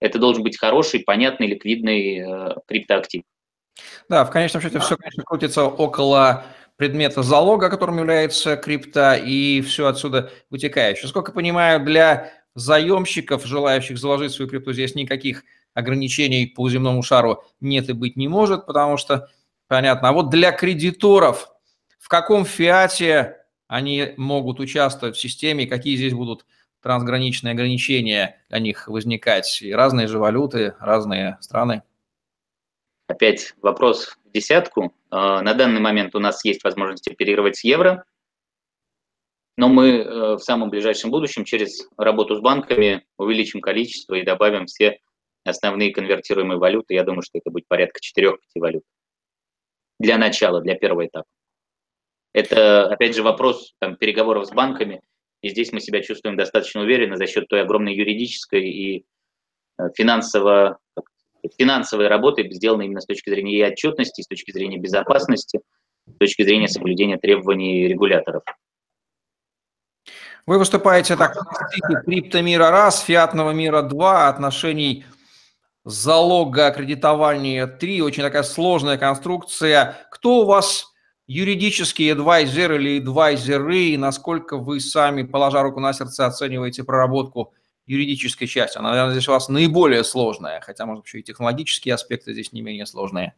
[0.00, 3.22] Это должен быть хороший, понятный, ликвидный э, криптоактив.
[4.08, 6.44] Да, в конечном счете все, конечно, крутится около
[6.76, 11.08] предмета залога, которым является крипта, и все отсюда вытекающее.
[11.08, 17.88] Сколько понимаю, для заемщиков, желающих заложить свою крипту, здесь никаких ограничений по земному шару нет
[17.88, 19.28] и быть не может, потому что,
[19.68, 21.48] понятно, а вот для кредиторов,
[21.98, 26.46] в каком фиате они могут участвовать в системе, какие здесь будут
[26.82, 31.82] трансграничные ограничения для них возникать, и разные же валюты, разные страны?
[33.06, 34.94] Опять вопрос в десятку.
[35.10, 38.04] А, на данный момент у нас есть возможность оперировать с евро,
[39.56, 44.66] но мы э, в самом ближайшем будущем через работу с банками увеличим количество и добавим
[44.66, 44.98] все
[45.44, 46.94] основные конвертируемые валюты.
[46.94, 48.82] Я думаю, что это будет порядка 4-5 валют.
[50.00, 51.28] Для начала, для первого этапа.
[52.32, 55.00] Это, опять же, вопрос там, переговоров с банками.
[55.40, 59.04] И здесь мы себя чувствуем достаточно уверенно за счет той огромной юридической и
[59.78, 60.78] э, финансово
[61.58, 65.60] финансовые работы сделаны именно с точки зрения и отчетности, с точки зрения безопасности,
[66.06, 68.42] с точки зрения соблюдения требований регуляторов.
[70.46, 71.36] Вы выступаете так,
[72.04, 75.06] криптомира раз, фиатного мира два, отношений
[75.84, 80.06] залога кредитования три, очень такая сложная конструкция.
[80.10, 80.92] Кто у вас
[81.26, 87.54] юридический адвайзер или адвайзеры, и насколько вы сами, положа руку на сердце, оцениваете проработку
[87.86, 88.78] юридической части.
[88.78, 92.62] Она, наверное, здесь у вас наиболее сложная, хотя, может, еще и технологические аспекты здесь не
[92.62, 93.34] менее сложные.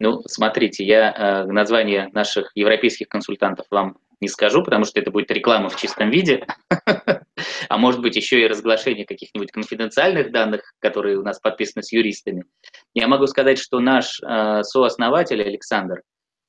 [0.00, 5.30] Ну, смотрите, я э, название наших европейских консультантов вам не скажу, потому что это будет
[5.30, 6.46] реклама в чистом виде,
[7.68, 12.44] а может быть еще и разглашение каких-нибудь конфиденциальных данных, которые у нас подписаны с юристами.
[12.94, 16.02] Я могу сказать, что наш э, сооснователь Александр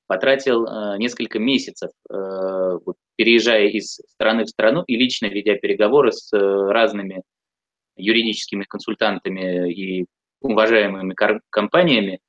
[0.07, 6.13] потратил э, несколько месяцев, э, вот, переезжая из страны в страну и лично ведя переговоры
[6.13, 7.23] с э, разными
[7.97, 10.05] юридическими консультантами и
[10.39, 11.13] уважаемыми
[11.49, 12.21] компаниями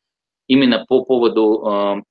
[0.48, 2.02] именно по поводу э,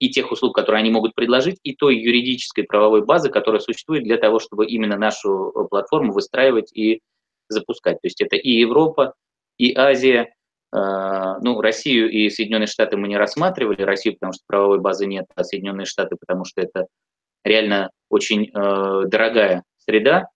[0.00, 4.16] и тех услуг, которые они могут предложить, и той юридической правовой базы, которая существует для
[4.16, 7.00] того, чтобы именно нашу э, платформу выстраивать и
[7.48, 8.00] запускать.
[8.00, 9.14] То есть это и Европа,
[9.58, 10.34] и Азия,
[10.70, 13.80] ну, Россию и Соединенные Штаты мы не рассматривали.
[13.80, 16.88] Россию, потому что правовой базы нет, а Соединенные Штаты, потому что это
[17.48, 20.28] реально очень э, дорогая среда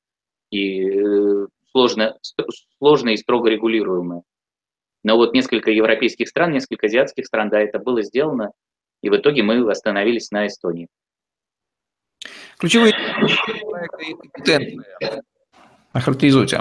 [0.51, 2.19] и э, сложно,
[2.79, 4.23] сложно и строго регулируемая.
[5.05, 8.53] Но вот несколько европейских стран, несколько азиатских стран, да, это было сделано,
[9.03, 10.89] и в итоге мы остановились на Эстонии.
[12.59, 12.95] Ключевые.
[15.93, 16.61] Охарактеризуйте.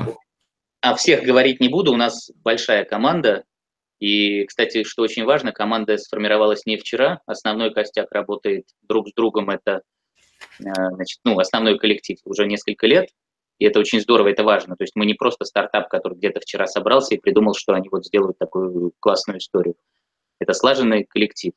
[0.82, 3.44] О всех говорить не буду, у нас большая команда,
[4.00, 9.52] и, кстати, что очень важно, команда сформировалась не вчера, основной костяк работает друг с другом,
[9.52, 9.84] это
[10.60, 13.10] значит, ну, основной коллектив уже несколько лет,
[13.60, 14.76] и это очень здорово, это важно.
[14.76, 18.06] То есть мы не просто стартап, который где-то вчера собрался и придумал, что они вот
[18.06, 19.76] сделают такую классную историю.
[20.40, 21.54] Это слаженный коллектив,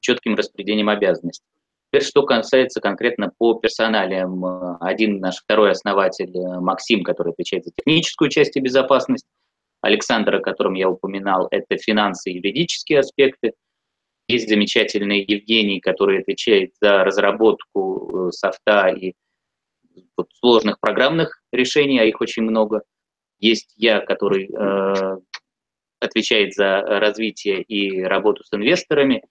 [0.00, 1.44] четким распределением обязанностей.
[1.90, 4.44] Теперь, что касается конкретно по персоналиям,
[4.80, 9.24] один наш второй основатель, э, Максим, который отвечает за техническую часть и безопасность,
[9.80, 13.52] Александр, о котором я упоминал, это финансы и юридические аспекты.
[14.28, 19.14] Есть замечательный Евгений, который отвечает за разработку э, софта и
[20.16, 22.82] вот, сложных программных решений, а их очень много.
[23.38, 25.16] Есть я, который э,
[26.00, 29.22] отвечает за развитие и работу с инвесторами,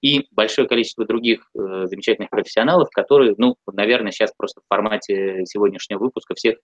[0.00, 5.98] и большое количество других э, замечательных профессионалов, которые, ну, наверное, сейчас просто в формате сегодняшнего
[5.98, 6.58] выпуска всех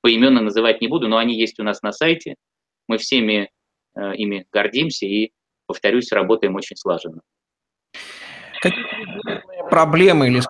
[0.00, 2.36] поименно называть не буду, но они есть у нас на сайте.
[2.86, 3.50] Мы всеми
[3.94, 5.32] э, ими гордимся и,
[5.68, 7.20] повторюсь, работаем очень слаженно.
[8.60, 8.84] Какие
[9.70, 10.40] проблемы или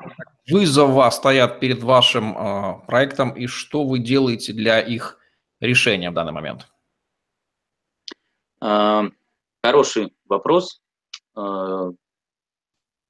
[0.51, 5.19] вызова стоят перед вашим э, проектом и что вы делаете для их
[5.61, 6.69] решения в данный момент?
[8.63, 9.03] Э,
[9.63, 10.81] хороший вопрос.
[11.37, 11.91] Э,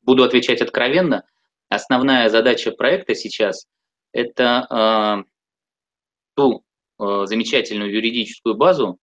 [0.02, 1.24] буду отвечать откровенно.
[1.68, 3.66] Основная задача проекта сейчас–
[4.12, 5.24] это
[6.34, 6.64] ту
[6.98, 8.98] замечательную юридическую базу,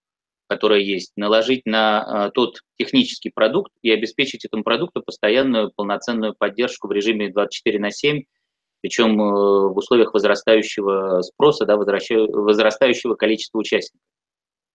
[0.47, 6.87] которая есть, наложить на э, тот технический продукт и обеспечить этому продукту постоянную полноценную поддержку
[6.87, 8.23] в режиме 24 на 7,
[8.81, 14.01] причем э, в условиях возрастающего спроса, да, возрастающего количества участников.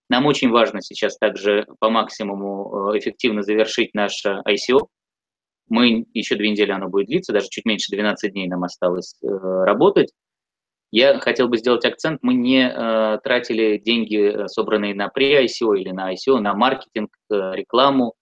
[0.08, 4.88] Нам очень важно сейчас также по максимуму эффективно завершить наше ICO.
[5.68, 10.10] Мы еще две недели оно будет длиться, даже чуть меньше 12 дней нам осталось работать.
[10.92, 15.90] Я хотел бы сделать акцент, мы не э, тратили деньги, э, собранные на pre-ICO или
[15.92, 18.14] на ICO, на маркетинг, э, рекламу.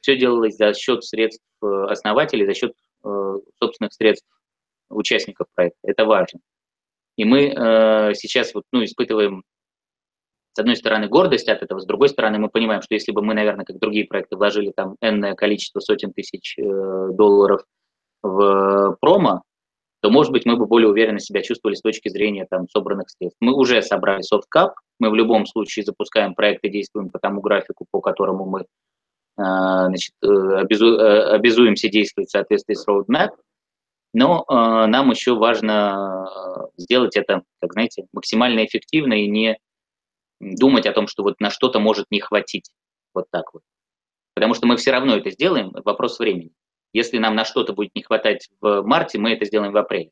[0.00, 2.72] Все делалось за счет средств э, основателей, за счет
[3.04, 4.28] э, собственных средств
[4.90, 5.78] участников проекта.
[5.82, 6.40] Это важно.
[7.16, 9.42] И мы э, сейчас вот, ну, испытываем,
[10.52, 13.32] с одной стороны, гордость от этого, с другой стороны, мы понимаем, что если бы мы,
[13.32, 16.62] наверное, как другие проекты, вложили там энное количество сотен тысяч э,
[17.12, 17.62] долларов
[18.22, 19.42] в промо,
[20.00, 23.36] то, может быть, мы бы более уверенно себя чувствовали с точки зрения там, собранных средств.
[23.40, 27.86] Мы уже собрали софткап, мы в любом случае запускаем проект и действуем по тому графику,
[27.90, 28.64] по которому мы
[29.36, 33.30] а, значит, э, обязу, э, обязуемся действовать в соответствии с roadmap,
[34.12, 34.52] но э,
[34.86, 39.58] нам еще важно сделать это, как знаете, максимально эффективно и не
[40.40, 42.70] думать о том, что вот на что-то может не хватить.
[43.14, 43.62] Вот так вот.
[44.34, 46.50] Потому что мы все равно это сделаем, вопрос времени.
[46.92, 50.10] Если нам на что-то будет не хватать в марте, мы это сделаем в апреле.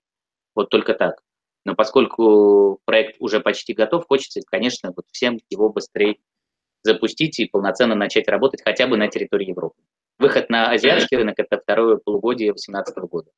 [0.55, 1.21] Вот только так.
[1.65, 6.17] Но поскольку проект уже почти готов, хочется, конечно, вот всем его быстрее
[6.83, 9.77] запустить и полноценно начать работать хотя бы на территории Европы.
[10.19, 13.31] Выход на азиатский рынок– это второе полугодие 2018 года.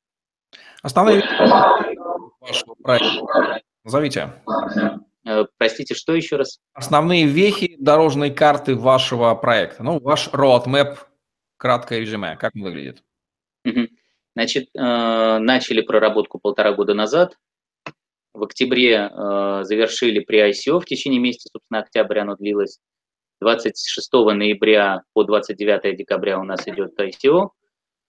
[0.81, 1.23] Основные
[2.39, 4.33] вашего проекта назовите.
[5.25, 6.59] Э, простите, что еще раз?
[6.73, 9.83] Основные вехи дорожной карты вашего проекта.
[9.83, 10.97] Ну, ваш roadmap,
[11.57, 13.03] краткое резюме, как он выглядит?
[14.35, 17.37] Значит, э, начали проработку полтора года назад.
[18.33, 22.79] В октябре э, завершили при ICO в течение месяца, собственно, октябрь оно длилось.
[23.41, 27.49] 26 ноября по 29 декабря у нас идет ICO.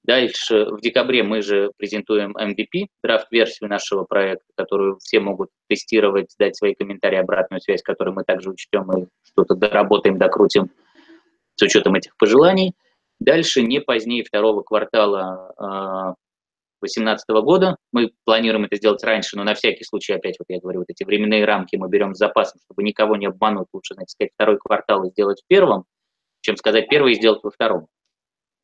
[0.04, 6.56] Дальше в декабре мы же презентуем MVP, драфт-версию нашего проекта, которую все могут тестировать, дать
[6.56, 10.70] свои комментарии, обратную связь, которую мы также учтем и что-то доработаем, докрутим
[11.54, 12.74] с учетом этих пожеланий.
[13.24, 15.54] Дальше не позднее второго квартала
[16.80, 17.76] 2018 а, года.
[17.92, 21.04] Мы планируем это сделать раньше, но на всякий случай, опять вот я говорю, вот эти
[21.04, 23.68] временные рамки мы берем с запасом, чтобы никого не обмануть.
[23.72, 25.84] Лучше, значит, сказать, второй квартал и сделать в первом,
[26.40, 27.86] чем сказать первый и сделать во втором.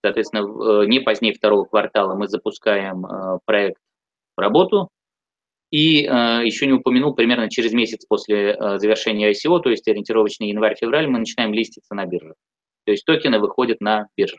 [0.05, 3.81] Соответственно, не позднее второго квартала мы запускаем а, проект
[4.37, 4.89] в работу.
[5.71, 6.09] И э,
[6.47, 11.19] еще не упомянул, примерно через месяц после э, завершения ICO, то есть ориентировочный январь-февраль, мы
[11.19, 12.33] начинаем листиться на бирже.
[12.89, 14.39] То есть токены выходят на биржу.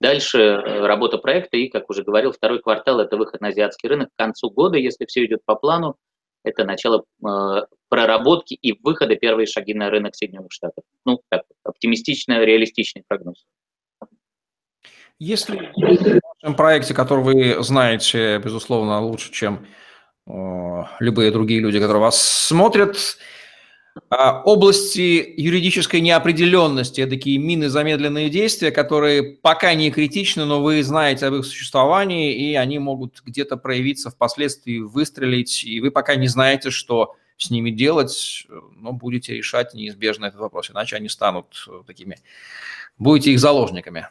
[0.00, 4.08] Дальше э, работа проекта и, как уже говорил, второй квартал– это выход на азиатский рынок.
[4.08, 5.94] К концу года, если все идет по плану,
[6.42, 10.82] это начало э, проработки и выхода первые шаги на рынок Соединенных Штатов.
[11.06, 13.46] Ну, так, оптимистично, реалистичный прогноз.
[15.20, 19.68] Если в вашем проекте, который вы знаете, безусловно, лучше, чем
[20.26, 20.32] э,
[20.98, 22.96] любые другие люди, которые вас смотрят,
[24.10, 31.34] области юридической неопределенности, такие мины замедленные действия, которые пока не критичны, но вы знаете об
[31.34, 37.16] их существовании, и они могут где-то проявиться впоследствии, выстрелить, и вы пока не знаете, что
[37.36, 42.18] с ними делать, но будете решать неизбежно этот вопрос, иначе они станут такими,
[42.98, 44.08] будете их заложниками.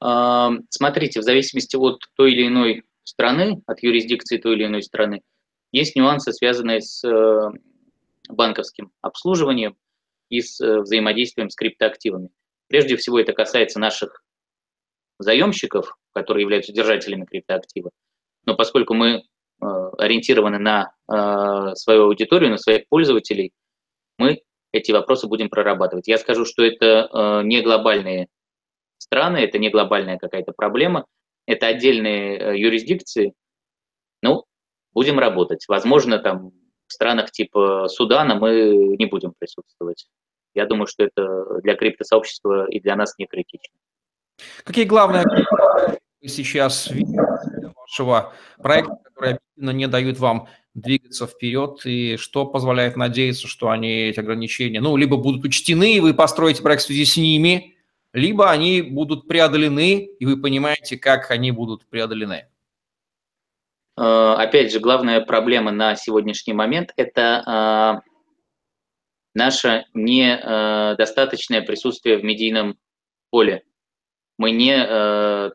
[0.00, 5.22] Смотрите, в зависимости от той или иной страны, от юрисдикции той или иной страны,
[5.70, 7.50] есть нюансы, связанные с э,
[8.28, 9.76] банковским обслуживанием
[10.28, 12.30] и с э, взаимодействием с криптоактивами.
[12.68, 14.24] Прежде всего это касается наших
[15.18, 17.90] заемщиков, которые являются держателями криптоактива.
[18.46, 19.20] Но поскольку мы э,
[19.98, 23.52] ориентированы на э, свою аудиторию, на своих пользователей,
[24.18, 24.42] мы
[24.72, 26.08] эти вопросы будем прорабатывать.
[26.08, 28.28] Я скажу, что это не глобальные
[28.96, 31.04] страны, это не глобальная какая-то проблема,
[31.46, 33.34] это отдельные юрисдикции.
[34.22, 34.44] Ну,
[34.94, 35.66] будем работать.
[35.68, 36.52] Возможно, там
[36.92, 40.06] странах типа Судана мы не будем присутствовать.
[40.54, 43.74] Я думаю, что это для криптосообщества и для нас не критично.
[44.64, 45.24] Какие главные
[46.24, 46.90] сейчас
[47.76, 54.20] вашего проекта, которые не дают вам двигаться вперед, и что позволяет надеяться, что они, эти
[54.20, 57.76] ограничения, ну, либо будут учтены, и вы построите проект в связи с ними,
[58.12, 62.46] либо они будут преодолены, и вы понимаете, как они будут преодолены?
[63.98, 68.08] Э, опять же, главная проблема на сегодняшний момент– это э,
[69.34, 72.78] наше недостаточное присутствие в медийном
[73.30, 73.62] поле.
[74.38, 75.52] Мы не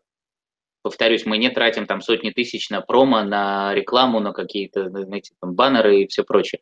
[0.88, 5.54] повторюсь, мы не тратим там сотни тысяч на промо, на рекламу, на какие-то, знаете, там,
[5.54, 6.62] баннеры и все прочее.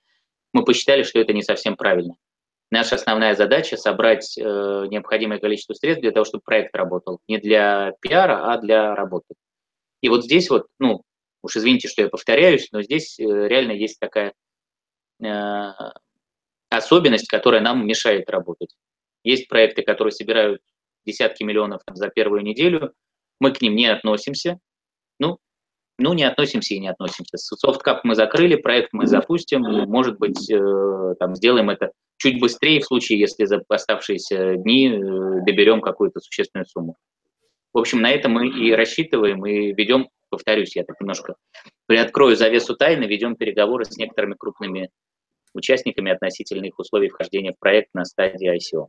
[0.52, 2.16] Мы посчитали, что это не совсем правильно.
[2.72, 7.20] Наша основная задача– собрать э, необходимое количество средств для того, чтобы проект работал.
[7.28, 9.36] Не для пиара, а для работы.
[10.02, 11.04] И вот здесь вот, ну,
[11.46, 14.34] уж извините, что я повторяюсь, но здесь э, реально есть такая
[15.24, 15.72] э,
[16.70, 18.76] особенность, которая нам мешает работать.
[19.24, 20.62] Есть проекты, которые собирают
[21.06, 22.94] десятки миллионов там, за первую неделю–
[23.40, 24.60] мы к ним не относимся.
[25.20, 25.38] Ну,
[25.98, 27.38] ну, не относимся и не относимся.
[27.38, 32.86] Софткап мы закрыли, проект мы запустим, может быть, э, там, сделаем это чуть быстрее в
[32.86, 35.00] случае, если за оставшиеся дни э,
[35.46, 36.98] доберем какую-то существенную сумму.
[37.74, 41.36] В общем, на это мы и рассчитываем, и ведем, повторюсь, я так немножко
[41.86, 44.90] приоткрою завесу тайны, ведем переговоры с некоторыми крупными
[45.54, 48.88] участниками относительно их условий вхождения в проект на стадии ICO.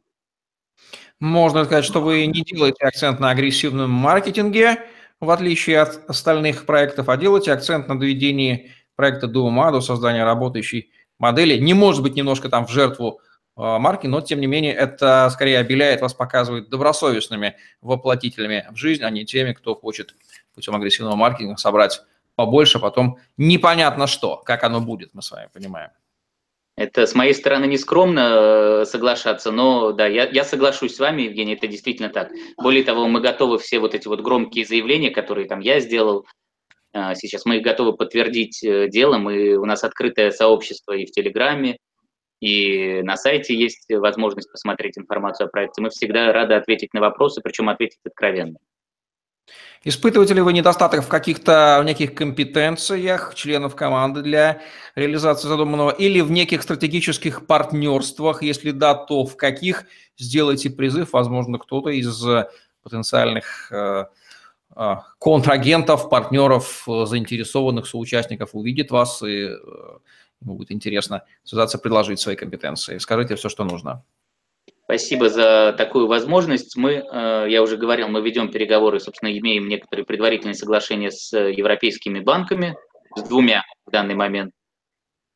[1.20, 4.84] Можно сказать, что вы не делаете акцент на агрессивном маркетинге,
[5.20, 10.24] в отличие от остальных проектов, а делаете акцент на доведении проекта до ума, до создания
[10.24, 11.59] работающей модели.
[11.59, 13.20] Не может быть немножко там в жертву
[13.57, 19.11] марки, но тем не менее это скорее обеляет вас, показывает добросовестными воплотителями в жизнь, а
[19.11, 20.14] не теми, кто хочет
[20.54, 22.02] путем агрессивного маркетинга собрать
[22.36, 25.90] побольше, потом непонятно что, как оно будет, мы с вами понимаем.
[26.76, 31.22] Это с моей стороны не скромно э, соглашаться, но да, я, я соглашусь с вами,
[31.22, 32.30] Евгений, это действительно так.
[32.59, 36.26] Более того, мы готовы все вот эти вот громкие заявления, которые там я сделал,
[36.92, 41.12] э, сейчас мы их готовы подтвердить э, делом, и у нас открытое сообщество и в
[41.12, 41.78] Телеграме,
[42.41, 45.82] и на сайте есть возможность посмотреть информацию о проекте.
[45.82, 48.59] Мы всегда рады ответить на вопросы, причем ответить откровенно.
[49.84, 54.61] Испытываете ли вы недостаток в каких-то в неких компетенциях членов команды для
[54.97, 58.43] реализации задуманного или в неких стратегических партнерствах?
[58.43, 59.84] Если да, то в каких?
[60.18, 62.24] Сделайте призыв, возможно, кто-то из
[62.82, 64.07] потенциальных э,
[64.74, 69.51] э, контрагентов, партнеров, э, заинтересованных соучастников увидит вас и
[70.41, 72.99] будет интересно связаться, предложить свои компетенции.
[72.99, 74.05] Скажите все, что нужно.
[74.84, 76.76] Спасибо за такую возможность.
[76.76, 82.20] Мы, э, я уже говорил, мы ведем переговоры, собственно, имеем некоторые предварительные соглашения с европейскими
[82.20, 82.76] банками,
[83.16, 84.53] с двумя в данный момент.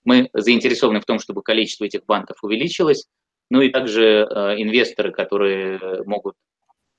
[0.04, 3.06] Мы заинтересованы в том, чтобы количество этих банков увеличилось.
[3.50, 6.36] Ну и также э, инвесторы, которые могут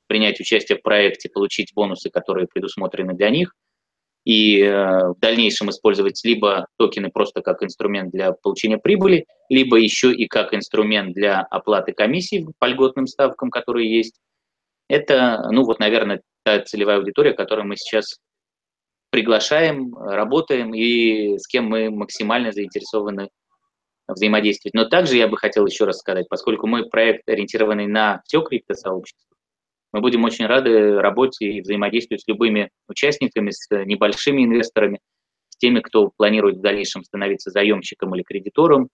[0.07, 3.55] принять участие в проекте, получить бонусы, которые предусмотрены для них–
[4.23, 10.13] и э, в дальнейшем использовать либо токены просто как инструмент для получения прибыли, либо еще
[10.13, 14.19] и как инструмент для оплаты комиссий по льготным ставкам, которые есть.
[14.87, 18.17] Это, ну вот, наверное, та целевая аудитория, которую мы сейчас
[19.09, 23.29] приглашаем, работаем и с кем мы максимально заинтересованы
[24.07, 24.73] взаимодействовать.
[24.73, 29.30] Но также я бы хотел еще раз сказать, поскольку мой проект ориентированный на все криптосообщество,
[29.91, 34.99] мы будем очень рады работе и взаимодействию с любыми участниками, с небольшими инвесторами,
[35.49, 38.89] с теми, кто планирует в дальнейшем становиться заемщиком или кредитором.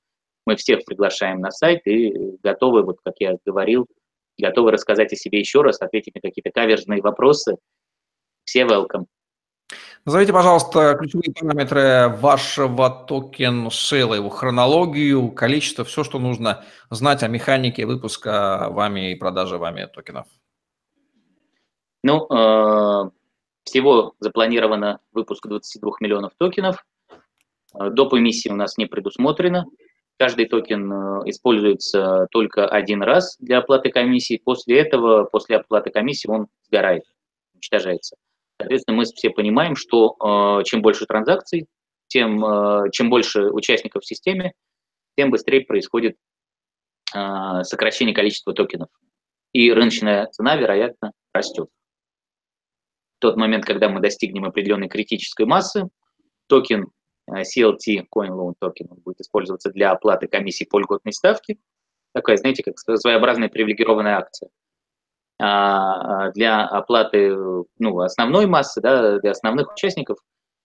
[0.46, 3.86] Мы всех приглашаем на сайт и готовы, вот как я говорил,
[4.38, 7.58] готовы рассказать о себе еще раз, ответить на какие-то каверзные вопросы.
[8.44, 9.06] Все welcome.
[10.06, 17.28] Назовите, пожалуйста, ключевые параметры вашего токен сейла, его хронологию, количество, все, что нужно знать о
[17.28, 20.28] механике выпуска вами и продажи вами токенов.
[22.08, 23.10] Ну, э,
[23.66, 26.86] всего запланировано выпуск 22 миллионов токенов.
[27.78, 28.14] Э, доп.
[28.14, 29.66] эмиссии у нас не предусмотрено.
[30.18, 34.42] Каждый токен э, используется только один раз для оплаты комиссии.
[34.42, 37.04] После этого, после оплаты комиссии, он сгорает,
[37.54, 38.16] уничтожается.
[38.58, 41.68] Соответственно, мы все понимаем, что чем больше транзакций,
[42.08, 42.44] тем
[42.92, 44.54] чем больше участников в системе,
[45.16, 46.16] тем быстрее происходит
[47.06, 48.90] сокращение количества токенов.
[49.54, 51.68] И рыночная цена, вероятно, растет
[53.20, 55.90] тот момент, когда мы достигнем определенной критической массы,
[56.48, 56.88] токен
[57.28, 61.58] э, CLT, Coin Loan Token, он будет использоваться для оплаты комиссии по льготной ставке.
[62.14, 64.50] такая, знаете, как своеобразная привилегированная акция.
[65.40, 67.36] А, а для оплаты
[67.78, 70.18] ну, основной массы, да, для основных участников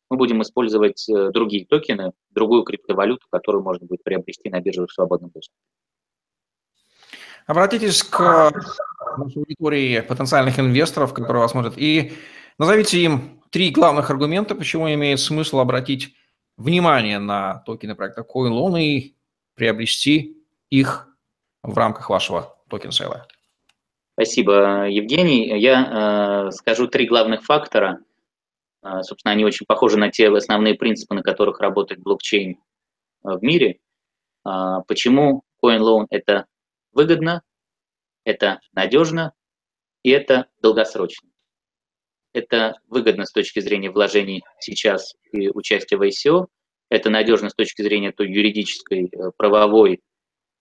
[0.08, 4.92] мы будем использовать э, другие токены, другую криптовалюту, которую можно будет приобрести на бирже в
[4.92, 5.56] свободном доступе.
[7.46, 8.52] Обратитесь к
[9.18, 12.12] нашей аудитории потенциальных инвесторов, которые вас смотрят, и
[12.58, 16.14] назовите им три главных аргумента, почему имеет смысл обратить
[16.56, 19.16] внимание на токены проекта CoinLoan и
[19.54, 20.36] приобрести
[20.70, 21.08] их
[21.62, 23.26] в рамках вашего токен-сейла.
[24.14, 25.58] Спасибо, Евгений.
[25.58, 28.00] Я э, скажу три главных фактора.
[28.82, 32.56] Э, собственно, они очень похожи на те основные принципы, на которых работает блокчейн э,
[33.22, 33.80] в мире.
[34.46, 36.46] Э, почему CoinLoan– это
[36.92, 37.42] выгодно,
[38.24, 39.32] это надежно
[40.02, 41.28] и это долгосрочно.
[42.32, 46.46] Это выгодно с точки зрения вложений сейчас и участия в ICO,
[46.92, 50.00] это надежно с точки зрения той юридической, э, правовой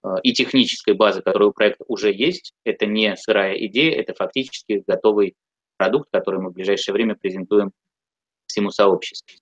[0.01, 2.53] э, и технической базы, которая у проекта уже есть.
[2.63, 5.35] Это не сырая идея, это фактически готовый
[5.75, 7.71] продукт, который мы в ближайшее время презентуем
[8.45, 9.37] всему сообществу.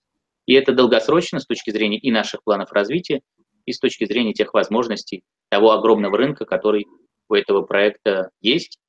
[0.47, 3.21] И это долгосрочно с точки зрения и наших планов развития,
[3.67, 6.87] и с точки зрения тех возможностей того огромного рынка, который
[7.27, 8.79] у этого проекта есть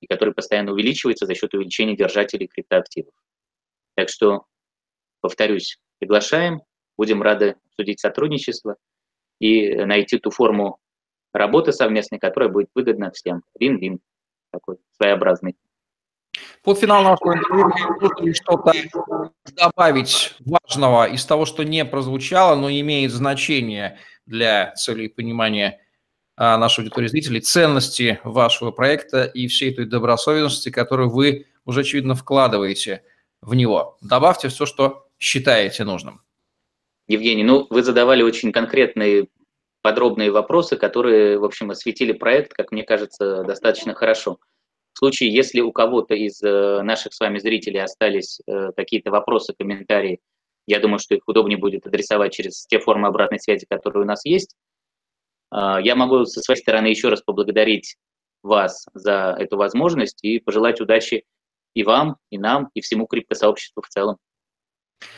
[0.00, 3.12] и который постоянно увеличивается за счет увеличения держателей криптоактивов.
[3.94, 4.46] Так что,
[5.20, 6.62] повторюсь, приглашаем,
[6.96, 8.76] будем рады обсудить сотрудничество
[9.38, 10.78] и найти ту форму
[11.32, 13.42] работы совместной, которая будет выгодна всем.
[13.58, 14.00] Вин-вин
[14.50, 15.56] такой своеобразный.
[16.62, 18.72] Под финал нашего интервью что-то
[19.56, 25.80] добавить важного из того, что не прозвучало, но имеет значение для целей понимания
[26.40, 33.04] нашей аудитории зрителей, ценности вашего проекта и всей той добросовестности, которую вы уже, очевидно, вкладываете
[33.42, 33.98] в него.
[34.00, 36.22] Добавьте все, что считаете нужным.
[37.08, 39.28] Евгений, ну, вы задавали очень конкретные,
[39.82, 44.38] подробные вопросы, которые, в общем, осветили проект, как мне кажется, достаточно хорошо.
[44.94, 49.54] В случае, если у кого-то из э, наших с вами зрителей остались э, какие-то вопросы,
[49.58, 50.20] комментарии,
[50.66, 54.24] я думаю, что их удобнее будет адресовать через те формы обратной связи, которые у нас
[54.24, 54.56] есть.
[55.50, 57.96] А, я могу со своей стороны еще раз поблагодарить
[58.42, 61.24] вас за эту возможность и пожелать удачи
[61.74, 64.16] и вам, и нам, и всему криптосообществу в целом.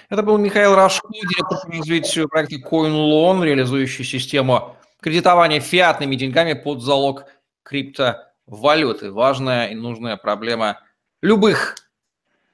[0.08, 6.82] Это был Михаил Рашко, директор по развитию проекта CoinLoan, реализующий систему кредитования фиатными деньгами под
[6.82, 7.24] залог
[7.62, 9.10] криптовалюты.
[9.10, 10.80] Важная и нужная проблема
[11.20, 11.76] любых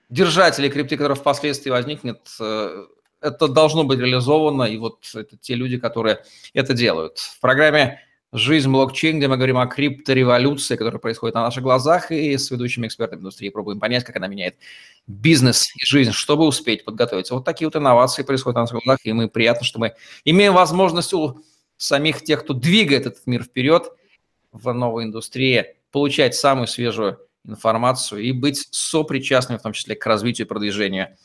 [0.09, 2.87] держателей крипты, которые впоследствии возникнет, э,
[3.21, 7.19] это должно быть реализовано, и вот это те люди, которые это делают.
[7.19, 8.01] В программе
[8.33, 12.87] «Жизнь блокчейн», где мы говорим о криптореволюции, которая происходит на наших глазах, и с ведущими
[12.87, 14.57] экспертами индустрии пробуем понять, как она меняет
[15.07, 17.35] бизнес и жизнь, чтобы успеть подготовиться.
[17.35, 19.95] Вот такие вот инновации происходят на наших глазах, и мы приятно, что мы
[20.25, 21.43] имеем возможность у
[21.79, 23.91] самих тех, кто двигает этот мир вперед
[24.53, 30.47] в новой индустрии, получать самую свежую информацию и быть сопричастными, в том числе, к развитию
[30.47, 31.17] и продвижению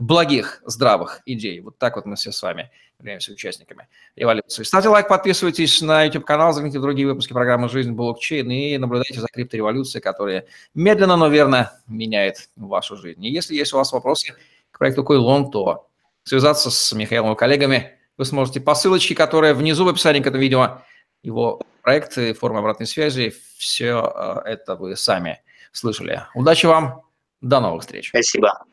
[0.00, 1.60] благих, здравых идей.
[1.60, 3.86] Вот так вот мы все с вами являемся участниками
[4.16, 4.62] революции.
[4.62, 9.28] Ставьте лайк, подписывайтесь на YouTube-канал, загляните в другие выпуски программы «Жизнь блокчейн» и наблюдайте за
[9.28, 13.24] криптореволюцией, которая медленно, но верно меняет вашу жизнь.
[13.24, 14.34] И если есть у вас вопросы
[14.70, 15.86] к проекту Койлон, то
[16.24, 20.42] связаться с Михаилом и коллегами вы сможете по ссылочке, которая внизу в описании к этому
[20.42, 20.82] видео,
[21.22, 25.42] его проекты, формы обратной связи, все э, это вы сами
[25.72, 26.22] слышали.
[26.34, 27.02] Удачи вам,
[27.42, 28.08] до новых встреч.
[28.08, 28.64] Спасибо.